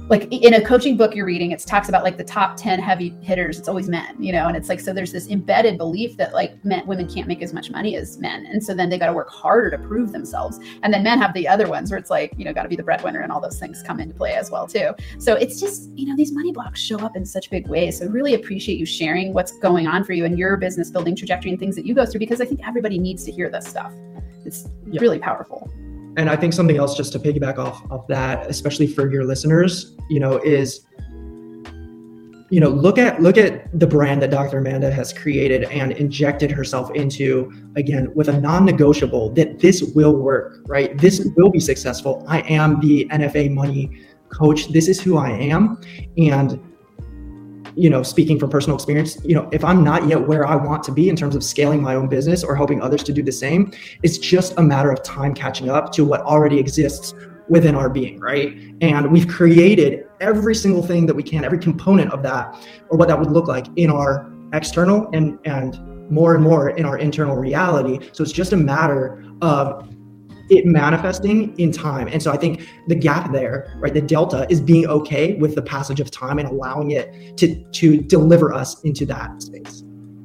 like 0.09 0.31
in 0.31 0.53
a 0.53 0.61
coaching 0.61 0.95
book 0.95 1.13
you're 1.15 1.25
reading 1.25 1.51
it 1.51 1.59
talks 1.59 1.89
about 1.89 2.03
like 2.03 2.17
the 2.17 2.23
top 2.23 2.55
10 2.57 2.79
heavy 2.79 3.09
hitters. 3.21 3.59
It's 3.59 3.67
always 3.67 3.89
men 3.89 4.15
you 4.21 4.31
know 4.31 4.47
and 4.47 4.55
it's 4.55 4.69
like 4.69 4.79
so 4.79 4.93
there's 4.93 5.11
this 5.11 5.27
embedded 5.27 5.77
belief 5.77 6.17
that 6.17 6.33
like 6.33 6.63
men 6.63 6.85
women 6.87 7.07
can't 7.07 7.27
make 7.27 7.41
as 7.41 7.53
much 7.53 7.69
money 7.69 7.95
as 7.95 8.17
men. 8.17 8.45
And 8.45 8.63
so 8.63 8.73
then 8.73 8.89
they 8.89 8.97
got 8.97 9.07
to 9.07 9.13
work 9.13 9.29
harder 9.29 9.69
to 9.71 9.77
prove 9.77 10.11
themselves. 10.11 10.59
And 10.83 10.93
then 10.93 11.03
men 11.03 11.19
have 11.19 11.33
the 11.33 11.47
other 11.47 11.67
ones 11.67 11.91
where 11.91 11.99
it's 11.99 12.09
like 12.09 12.33
you 12.37 12.45
know 12.45 12.53
got 12.53 12.63
to 12.63 12.69
be 12.69 12.75
the 12.75 12.83
breadwinner 12.83 13.21
and 13.21 13.31
all 13.31 13.41
those 13.41 13.59
things 13.59 13.83
come 13.83 13.99
into 13.99 14.15
play 14.15 14.33
as 14.33 14.49
well 14.49 14.67
too. 14.67 14.91
So 15.19 15.35
it's 15.35 15.59
just 15.59 15.89
you 15.91 16.07
know 16.07 16.15
these 16.15 16.31
money 16.31 16.51
blocks 16.51 16.79
show 16.79 16.99
up 16.99 17.15
in 17.15 17.25
such 17.25 17.49
big 17.49 17.67
ways. 17.67 17.99
So 17.99 18.07
really 18.07 18.33
appreciate 18.33 18.77
you 18.77 18.85
sharing 18.85 19.33
what's 19.33 19.57
going 19.59 19.87
on 19.87 20.03
for 20.03 20.13
you 20.13 20.25
and 20.25 20.37
your 20.37 20.57
business 20.57 20.89
building 20.89 21.15
trajectory 21.15 21.51
and 21.51 21.59
things 21.59 21.75
that 21.75 21.85
you 21.85 21.93
go 21.93 22.05
through 22.05 22.19
because 22.19 22.41
i 22.41 22.45
think 22.45 22.65
everybody 22.65 22.97
needs 22.99 23.23
to 23.25 23.31
hear 23.31 23.49
this 23.49 23.65
stuff. 23.67 23.93
It's 24.45 24.69
yep. 24.85 25.01
really 25.01 25.19
powerful 25.19 25.69
and 26.17 26.29
I 26.29 26.35
think 26.35 26.51
something 26.51 26.77
else 26.77 26.97
just 26.97 27.13
to 27.13 27.19
piggyback 27.19 27.57
off 27.59 27.89
of 27.91 28.05
that, 28.07 28.47
especially 28.49 28.87
for 28.87 29.09
your 29.09 29.23
listeners, 29.23 29.95
you 30.09 30.19
know, 30.19 30.37
is 30.39 30.81
you 32.49 32.61
know, 32.61 32.69
look 32.69 32.97
at 32.97 33.21
look 33.21 33.37
at 33.37 33.77
the 33.77 33.85
brand 33.85 34.21
that 34.21 34.31
Dr. 34.31 34.59
Amanda 34.59 34.89
has 34.89 35.11
created 35.11 35.65
and 35.65 35.91
injected 35.91 36.49
herself 36.49 36.89
into 36.95 37.51
again 37.75 38.09
with 38.15 38.29
a 38.29 38.39
non-negotiable 38.39 39.31
that 39.31 39.59
this 39.59 39.83
will 39.95 40.15
work, 40.15 40.61
right? 40.65 40.97
This 40.97 41.27
will 41.35 41.49
be 41.49 41.59
successful. 41.59 42.23
I 42.27 42.39
am 42.41 42.79
the 42.79 43.05
NFA 43.11 43.53
money 43.53 44.01
coach. 44.29 44.69
This 44.69 44.87
is 44.87 44.99
who 44.99 45.17
I 45.17 45.31
am. 45.31 45.79
And 46.17 46.59
you 47.77 47.89
know, 47.89 48.01
speaking 48.01 48.39
from 48.39 48.49
personal 48.49 48.75
experience, 48.75 49.17
you 49.23 49.35
know, 49.35 49.47
if 49.51 49.63
I'm 49.63 49.83
not 49.83 50.07
yet 50.07 50.27
where 50.27 50.47
I 50.47 50.55
want 50.55 50.83
to 50.85 50.91
be 50.91 51.09
in 51.09 51.15
terms 51.15 51.35
of 51.35 51.43
scaling 51.43 51.81
my 51.81 51.95
own 51.95 52.07
business 52.07 52.43
or 52.43 52.55
helping 52.55 52.81
others 52.81 53.03
to 53.03 53.13
do 53.13 53.21
the 53.21 53.31
same, 53.31 53.71
it's 54.01 54.17
just 54.17 54.57
a 54.57 54.63
matter 54.63 54.91
of 54.91 55.03
time 55.03 55.33
catching 55.35 55.69
up 55.69 55.91
to 55.93 56.03
what 56.03 56.21
already 56.21 56.59
exists 56.59 57.13
within 57.49 57.75
our 57.75 57.89
being, 57.89 58.19
right? 58.19 58.57
And 58.81 59.11
we've 59.11 59.27
created 59.27 60.05
every 60.19 60.55
single 60.55 60.81
thing 60.81 61.05
that 61.05 61.15
we 61.15 61.23
can, 61.23 61.45
every 61.45 61.59
component 61.59 62.11
of 62.11 62.23
that, 62.23 62.55
or 62.89 62.97
what 62.97 63.07
that 63.07 63.19
would 63.19 63.31
look 63.31 63.47
like 63.47 63.67
in 63.75 63.89
our 63.89 64.29
external 64.53 65.09
and 65.13 65.37
and 65.45 65.79
more 66.09 66.35
and 66.35 66.43
more 66.43 66.69
in 66.71 66.85
our 66.85 66.97
internal 66.97 67.35
reality. 67.35 68.09
So 68.13 68.23
it's 68.23 68.31
just 68.31 68.53
a 68.53 68.57
matter 68.57 69.23
of 69.41 69.93
it 70.49 70.65
manifesting 70.65 71.57
in 71.59 71.71
time. 71.71 72.07
And 72.07 72.21
so 72.21 72.31
I 72.31 72.37
think 72.37 72.67
the 72.87 72.95
gap 72.95 73.31
there, 73.31 73.73
right, 73.77 73.93
the 73.93 74.01
delta 74.01 74.47
is 74.49 74.61
being 74.61 74.85
okay 74.87 75.33
with 75.35 75.55
the 75.55 75.61
passage 75.61 75.99
of 75.99 76.11
time 76.11 76.39
and 76.39 76.47
allowing 76.47 76.91
it 76.91 77.37
to 77.37 77.55
to 77.55 77.97
deliver 77.97 78.53
us 78.53 78.81
into 78.83 79.05
that 79.07 79.41
space. 79.41 79.83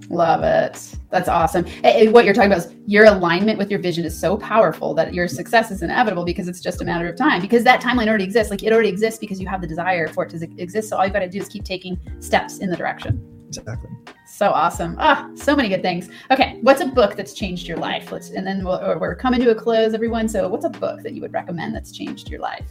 Love 0.09 0.43
it. 0.43 0.79
That's 1.11 1.29
awesome. 1.29 1.65
And 1.83 2.13
what 2.13 2.27
you're 2.27 2.35
talking 2.35 2.53
about 2.53 2.67
is 2.67 2.75
your 2.87 3.07
alignment 3.07 3.59
with 3.59 3.71
your 3.71 3.81
vision 3.81 4.05
is 4.05 4.19
so 4.19 4.37
powerful 4.37 4.93
that 4.93 5.15
your 5.15 5.27
success 5.27 5.71
is 5.71 5.83
inevitable 5.83 6.27
because 6.27 6.49
it's 6.49 6.61
just 6.61 6.83
a 6.83 6.85
matter 6.85 7.09
of 7.09 7.17
time. 7.17 7.41
Because 7.41 7.65
that 7.65 7.81
timeline 7.81 8.09
already 8.09 8.25
exists. 8.25 8.51
Like 8.51 8.63
it 8.63 8.75
already 8.75 8.91
exists 8.91 9.19
because 9.19 9.41
you 9.41 9.47
have 9.47 9.63
the 9.63 9.67
desire 9.67 10.09
for 10.09 10.27
it 10.27 10.31
to 10.31 10.49
exist. 10.59 10.91
So 10.91 10.99
all 10.99 11.07
you 11.07 11.13
got 11.13 11.21
to 11.21 11.31
do 11.31 11.39
is 11.39 11.49
keep 11.49 11.65
taking 11.65 11.99
steps 12.21 12.59
in 12.59 12.69
the 12.69 12.77
direction. 12.77 13.32
Exactly. 13.59 13.91
So 14.27 14.51
awesome. 14.51 14.97
Ah, 14.99 15.31
so 15.35 15.55
many 15.55 15.69
good 15.69 15.83
things. 15.83 16.09
Okay, 16.31 16.59
what's 16.63 16.81
a 16.81 16.87
book 16.87 17.17
that's 17.17 17.35
changed 17.35 17.69
your 17.69 17.77
life? 17.77 18.11
Let's 18.11 18.31
and 18.31 18.47
then 18.47 18.59
we 18.59 18.65
we 18.65 19.07
are 19.07 19.15
coming 19.15 19.41
to 19.41 19.51
a 19.51 19.55
close, 19.55 19.95
everyone. 19.95 20.29
So 20.29 20.49
what's 20.49 20.65
a 20.65 20.71
book 20.71 21.03
that 21.03 21.13
you 21.13 21.21
would 21.21 21.33
recommend 21.33 21.75
that's 21.75 21.93
changed 21.93 22.31
your 22.31 22.41
life? 22.41 22.65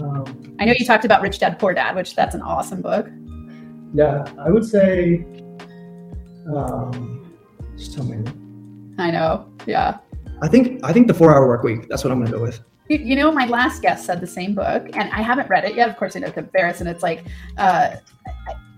Um, 0.00 0.56
I 0.60 0.64
know 0.64 0.74
you 0.78 0.84
talked 0.84 1.04
about 1.04 1.22
Rich 1.22 1.40
Dad 1.40 1.58
Poor 1.58 1.74
Dad, 1.74 1.96
which 1.96 2.14
that's 2.14 2.34
an 2.34 2.42
awesome 2.42 2.82
book. 2.82 3.08
Yeah, 3.94 4.30
I 4.38 4.50
would 4.50 4.64
say 4.64 5.24
um, 6.54 7.34
so 7.76 8.02
many. 8.02 8.30
I 8.98 9.10
know. 9.10 9.48
Yeah. 9.66 9.98
I 10.40 10.48
think 10.48 10.80
I 10.84 10.92
think 10.92 11.08
the 11.08 11.14
four 11.14 11.34
hour 11.34 11.46
work 11.46 11.62
week. 11.62 11.88
That's 11.88 12.04
what 12.04 12.12
I'm 12.12 12.22
gonna 12.22 12.36
go 12.36 12.42
with. 12.42 12.60
You, 12.88 12.98
you 12.98 13.16
know, 13.16 13.30
my 13.32 13.46
last 13.46 13.82
guest 13.82 14.06
said 14.06 14.20
the 14.20 14.26
same 14.26 14.54
book, 14.54 14.88
and 14.94 15.10
I 15.12 15.20
haven't 15.20 15.50
read 15.50 15.64
it 15.64 15.74
yet. 15.74 15.88
Of 15.88 15.96
course, 15.96 16.16
I 16.16 16.20
know 16.20 16.30
comparison. 16.30 16.86
It's 16.86 17.02
like 17.02 17.24
uh, 17.56 17.96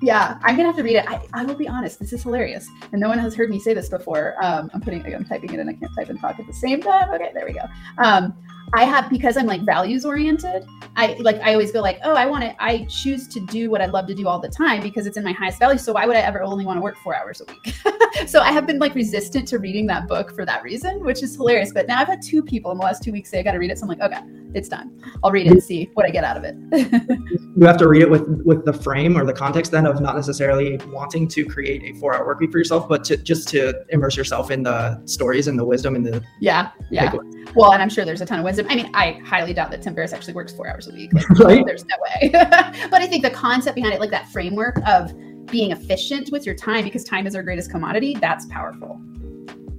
yeah, 0.03 0.39
I'm 0.43 0.57
gonna 0.57 0.69
have 0.69 0.77
to 0.77 0.83
read 0.83 0.97
it. 0.97 1.05
I, 1.09 1.21
I 1.33 1.45
will 1.45 1.55
be 1.55 1.69
honest, 1.69 1.99
this 1.99 2.13
is 2.13 2.23
hilarious, 2.23 2.67
and 2.93 3.01
no 3.01 3.09
one 3.09 3.19
has 3.19 3.35
heard 3.35 3.51
me 3.51 3.59
say 3.59 3.75
this 3.75 3.89
before. 3.89 4.35
Um, 4.43 4.71
I'm 4.73 4.81
putting, 4.81 5.05
I'm 5.15 5.25
typing 5.25 5.53
it, 5.53 5.61
and 5.61 5.69
I 5.69 5.75
can't 5.75 5.95
type 5.95 6.09
and 6.09 6.19
talk 6.19 6.39
at 6.39 6.47
the 6.47 6.53
same 6.53 6.81
time. 6.81 7.11
Okay, 7.11 7.31
there 7.35 7.47
we 7.47 7.53
go. 7.53 7.65
Um, 7.99 8.35
I 8.73 8.85
have 8.85 9.11
because 9.11 9.37
I'm 9.37 9.47
like 9.47 9.63
values 9.63 10.05
oriented. 10.05 10.65
I 10.97 11.15
like 11.15 11.37
I 11.41 11.53
always 11.53 11.73
go 11.73 11.81
like, 11.81 11.99
oh, 12.05 12.15
I 12.15 12.27
want 12.27 12.45
to. 12.45 12.63
I 12.63 12.85
choose 12.85 13.27
to 13.29 13.41
do 13.47 13.71
what 13.71 13.83
I 13.83 13.87
love 13.87 14.07
to 14.07 14.15
do 14.15 14.29
all 14.29 14.39
the 14.39 14.49
time 14.49 14.83
because 14.83 15.07
it's 15.07 15.17
in 15.17 15.25
my 15.25 15.33
highest 15.33 15.59
value. 15.59 15.79
So 15.79 15.93
why 15.93 16.07
would 16.07 16.17
I 16.17 16.21
ever 16.21 16.43
only 16.43 16.65
want 16.65 16.77
to 16.77 16.81
work 16.81 16.97
four 17.03 17.17
hours 17.17 17.41
a 17.41 17.53
week? 17.53 17.75
so 18.29 18.41
I 18.41 18.53
have 18.53 18.67
been 18.67 18.79
like 18.79 18.95
resistant 18.95 19.49
to 19.49 19.59
reading 19.59 19.87
that 19.89 20.07
book 20.07 20.35
for 20.35 20.47
that 20.47 20.63
reason, 20.63 21.05
which 21.05 21.23
is 21.23 21.35
hilarious. 21.35 21.73
But 21.73 21.89
now 21.89 22.01
I've 22.01 22.09
had 22.09 22.23
two 22.23 22.43
people 22.43 22.71
in 22.71 22.79
the 22.79 22.85
last 22.85 23.03
two 23.03 23.13
weeks 23.13 23.31
say 23.31 23.41
I 23.41 23.43
got 23.43 23.53
to 23.53 23.59
read 23.59 23.71
it. 23.71 23.79
So 23.79 23.83
I'm 23.83 23.89
like, 23.89 24.01
okay, 24.01 24.21
it's 24.55 24.69
done. 24.69 25.01
I'll 25.23 25.31
read 25.31 25.47
it 25.47 25.53
and 25.53 25.63
see 25.63 25.91
what 25.95 26.07
I 26.07 26.11
get 26.11 26.25
out 26.25 26.37
of 26.37 26.45
it. 26.45 26.57
you 27.57 27.67
have 27.67 27.77
to 27.79 27.89
read 27.89 28.03
it 28.03 28.11
with 28.11 28.27
with 28.45 28.65
the 28.65 28.73
frame 28.73 29.17
or 29.17 29.25
the 29.25 29.33
context 29.33 29.73
then 29.73 29.87
of 29.87 30.01
not 30.01 30.17
necessarily 30.17 30.79
wanting 30.89 31.29
to 31.29 31.45
create 31.45 31.83
a 31.83 31.99
four 31.99 32.15
hour 32.15 32.27
work 32.27 32.41
week 32.41 32.53
for 32.53 32.59
yourself, 32.59 32.89
but 32.89 33.05
to 33.05 33.17
just 33.17 33.49
to 33.49 33.85
immerse 33.91 34.17
yourself 34.17 34.51
in 34.51 34.63
the 34.63 35.01
stories 35.07 35.49
and 35.49 35.59
the 35.59 35.65
wisdom 35.65 35.95
and 35.95 36.05
the 36.05 36.23
yeah 36.41 36.71
yeah. 36.91 37.13
Well, 37.55 37.73
and 37.73 37.83
I'm 37.83 37.89
sure 37.89 38.05
there's 38.05 38.21
a 38.21 38.27
ton 38.27 38.39
of 38.39 38.45
wisdom. 38.45 38.67
I 38.69 38.77
mean, 38.77 38.91
I 38.95 39.21
highly 39.25 39.53
doubt 39.53 39.71
that 39.73 39.83
Tim 39.83 39.95
Ferriss 39.95 40.13
actually 40.13 40.35
works 40.35 40.53
four 40.53 40.69
hours 40.69 40.87
a 40.89 40.93
week. 40.93 41.13
Like, 41.13 41.29
right? 41.41 41.67
There's 41.67 41.85
no 41.85 41.97
way. 42.01 42.31
but 42.33 43.03
I 43.03 43.07
think 43.07 43.25
the 43.25 43.31
concept 43.31 43.75
behind 43.75 43.95
it, 43.95 44.01
like 44.01 44.11
that 44.11 44.29
framework 44.29 44.79
of 44.87 45.13
being 45.47 45.73
efficient 45.73 46.31
with 46.31 46.47
your 46.47 46.55
time, 46.55 46.85
because 46.85 47.03
time 47.03 47.27
is 47.27 47.35
our 47.35 47.43
greatest 47.43 47.71
commodity, 47.71 48.17
that's 48.21 48.47
powerful. 48.47 49.01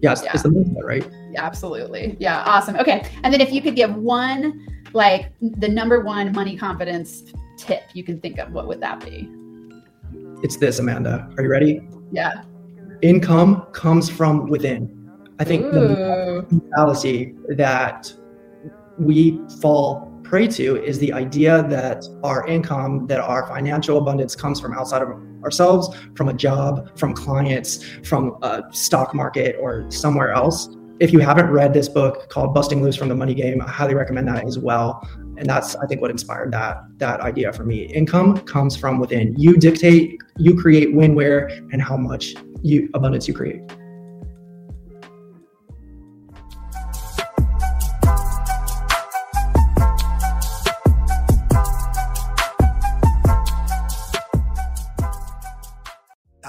Yes, 0.01 0.21
yeah. 0.23 0.31
it's 0.33 0.43
the 0.43 0.49
mindset, 0.49 0.83
right? 0.83 1.07
Absolutely. 1.37 2.17
Yeah, 2.19 2.43
awesome. 2.45 2.75
Okay, 2.77 3.07
and 3.23 3.33
then 3.33 3.41
if 3.41 3.51
you 3.51 3.61
could 3.61 3.75
give 3.75 3.95
one, 3.95 4.67
like 4.93 5.31
the 5.39 5.69
number 5.69 6.01
one 6.01 6.31
money 6.33 6.57
confidence 6.57 7.23
tip 7.57 7.83
you 7.93 8.03
can 8.03 8.19
think 8.19 8.39
of, 8.39 8.51
what 8.51 8.67
would 8.67 8.81
that 8.81 8.99
be? 9.03 9.29
It's 10.43 10.57
this, 10.57 10.79
Amanda. 10.79 11.29
Are 11.37 11.43
you 11.43 11.49
ready? 11.49 11.87
Yeah. 12.11 12.43
Income 13.01 13.67
comes 13.73 14.09
from 14.09 14.47
within. 14.47 14.97
I 15.39 15.43
think 15.43 15.65
Ooh. 15.65 15.71
the 15.71 16.61
fallacy 16.75 17.35
that 17.49 18.11
we 18.97 19.39
fall 19.59 20.11
prey 20.23 20.47
to 20.47 20.83
is 20.83 20.99
the 20.99 21.11
idea 21.13 21.63
that 21.63 22.05
our 22.23 22.47
income, 22.47 23.07
that 23.07 23.19
our 23.19 23.47
financial 23.47 23.97
abundance 23.97 24.35
comes 24.35 24.59
from 24.59 24.73
outside 24.73 25.01
of 25.01 25.09
ourselves, 25.43 25.95
from 26.15 26.29
a 26.29 26.33
job, 26.33 26.97
from 26.97 27.13
clients, 27.13 27.83
from 28.03 28.37
a 28.41 28.63
stock 28.71 29.13
market, 29.13 29.55
or 29.59 29.89
somewhere 29.89 30.31
else. 30.31 30.69
If 30.99 31.11
you 31.11 31.19
haven't 31.19 31.49
read 31.49 31.73
this 31.73 31.89
book 31.89 32.29
called 32.29 32.53
Busting 32.53 32.83
Loose 32.83 32.95
from 32.95 33.09
the 33.09 33.15
Money 33.15 33.33
Game, 33.33 33.61
I 33.61 33.67
highly 33.67 33.95
recommend 33.95 34.27
that 34.27 34.45
as 34.45 34.59
well. 34.59 35.07
And 35.37 35.49
that's, 35.49 35.75
I 35.75 35.87
think, 35.87 35.99
what 36.01 36.11
inspired 36.11 36.51
that 36.51 36.83
that 36.97 37.21
idea 37.21 37.51
for 37.51 37.63
me. 37.63 37.85
Income 37.85 38.41
comes 38.41 38.77
from 38.77 38.99
within. 38.99 39.33
You 39.35 39.57
dictate, 39.57 40.19
you 40.37 40.55
create 40.55 40.93
when, 40.93 41.15
where, 41.15 41.47
and 41.71 41.81
how 41.81 41.97
much 41.97 42.35
you 42.61 42.89
abundance 42.93 43.27
you 43.27 43.33
create. 43.33 43.61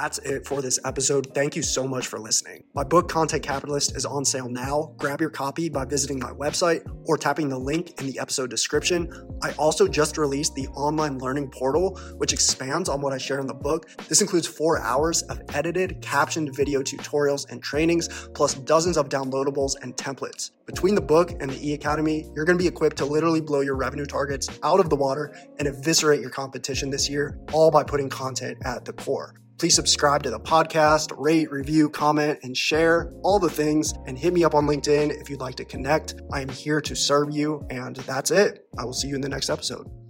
That's 0.02 0.18
it 0.18 0.44
for 0.44 0.60
this 0.60 0.80
episode. 0.84 1.32
Thank 1.32 1.54
you 1.54 1.62
so 1.62 1.86
much 1.86 2.08
for 2.08 2.18
listening. 2.18 2.64
My 2.74 2.82
book, 2.82 3.08
Content 3.08 3.44
Capitalist, 3.44 3.96
is 3.96 4.04
on 4.04 4.24
sale 4.24 4.48
now. 4.48 4.94
Grab 4.96 5.20
your 5.20 5.30
copy 5.30 5.68
by 5.68 5.84
visiting 5.84 6.18
my 6.18 6.32
website 6.32 6.82
or 7.04 7.16
tapping 7.16 7.48
the 7.48 7.58
link 7.58 8.00
in 8.00 8.08
the 8.08 8.18
episode 8.18 8.50
description. 8.50 9.12
I 9.42 9.52
also 9.52 9.86
just 9.86 10.18
released 10.18 10.56
the 10.56 10.66
online 10.68 11.18
learning 11.18 11.52
portal, 11.52 12.00
which 12.16 12.32
expands 12.32 12.88
on 12.88 13.00
what 13.00 13.12
I 13.12 13.18
share 13.18 13.38
in 13.38 13.46
the 13.46 13.54
book. 13.54 13.90
This 14.08 14.20
includes 14.20 14.48
four 14.48 14.80
hours 14.80 15.22
of 15.22 15.40
edited, 15.54 16.02
captioned 16.02 16.52
video 16.56 16.82
tutorials 16.82 17.48
and 17.48 17.62
trainings, 17.62 18.08
plus 18.34 18.54
dozens 18.54 18.96
of 18.96 19.08
downloadables 19.08 19.76
and 19.82 19.96
templates. 19.96 20.50
Between 20.66 20.96
the 20.96 21.00
book 21.00 21.30
and 21.40 21.48
the 21.48 21.68
e 21.68 21.74
Academy, 21.74 22.28
you're 22.34 22.44
going 22.44 22.58
to 22.58 22.62
be 22.62 22.68
equipped 22.68 22.96
to 22.96 23.04
literally 23.04 23.40
blow 23.40 23.60
your 23.60 23.76
revenue 23.76 24.06
targets 24.06 24.48
out 24.64 24.80
of 24.80 24.90
the 24.90 24.96
water 24.96 25.32
and 25.60 25.68
eviscerate 25.68 26.20
your 26.20 26.30
competition 26.30 26.90
this 26.90 27.08
year, 27.08 27.38
all 27.52 27.70
by 27.70 27.84
putting 27.84 28.08
content 28.08 28.58
at 28.64 28.84
the 28.84 28.92
core. 28.92 29.36
Please 29.58 29.74
subscribe 29.74 30.22
to 30.24 30.30
the 30.30 30.40
podcast, 30.40 31.12
rate, 31.16 31.50
review, 31.50 31.88
comment, 31.88 32.38
and 32.42 32.56
share 32.56 33.12
all 33.22 33.38
the 33.38 33.50
things. 33.50 33.94
And 34.06 34.18
hit 34.18 34.32
me 34.32 34.44
up 34.44 34.54
on 34.54 34.66
LinkedIn 34.66 35.20
if 35.20 35.30
you'd 35.30 35.40
like 35.40 35.56
to 35.56 35.64
connect. 35.64 36.14
I 36.32 36.40
am 36.40 36.48
here 36.48 36.80
to 36.80 36.96
serve 36.96 37.30
you. 37.30 37.64
And 37.70 37.96
that's 37.96 38.30
it. 38.30 38.66
I 38.78 38.84
will 38.84 38.92
see 38.92 39.08
you 39.08 39.14
in 39.14 39.20
the 39.20 39.28
next 39.28 39.50
episode. 39.50 40.01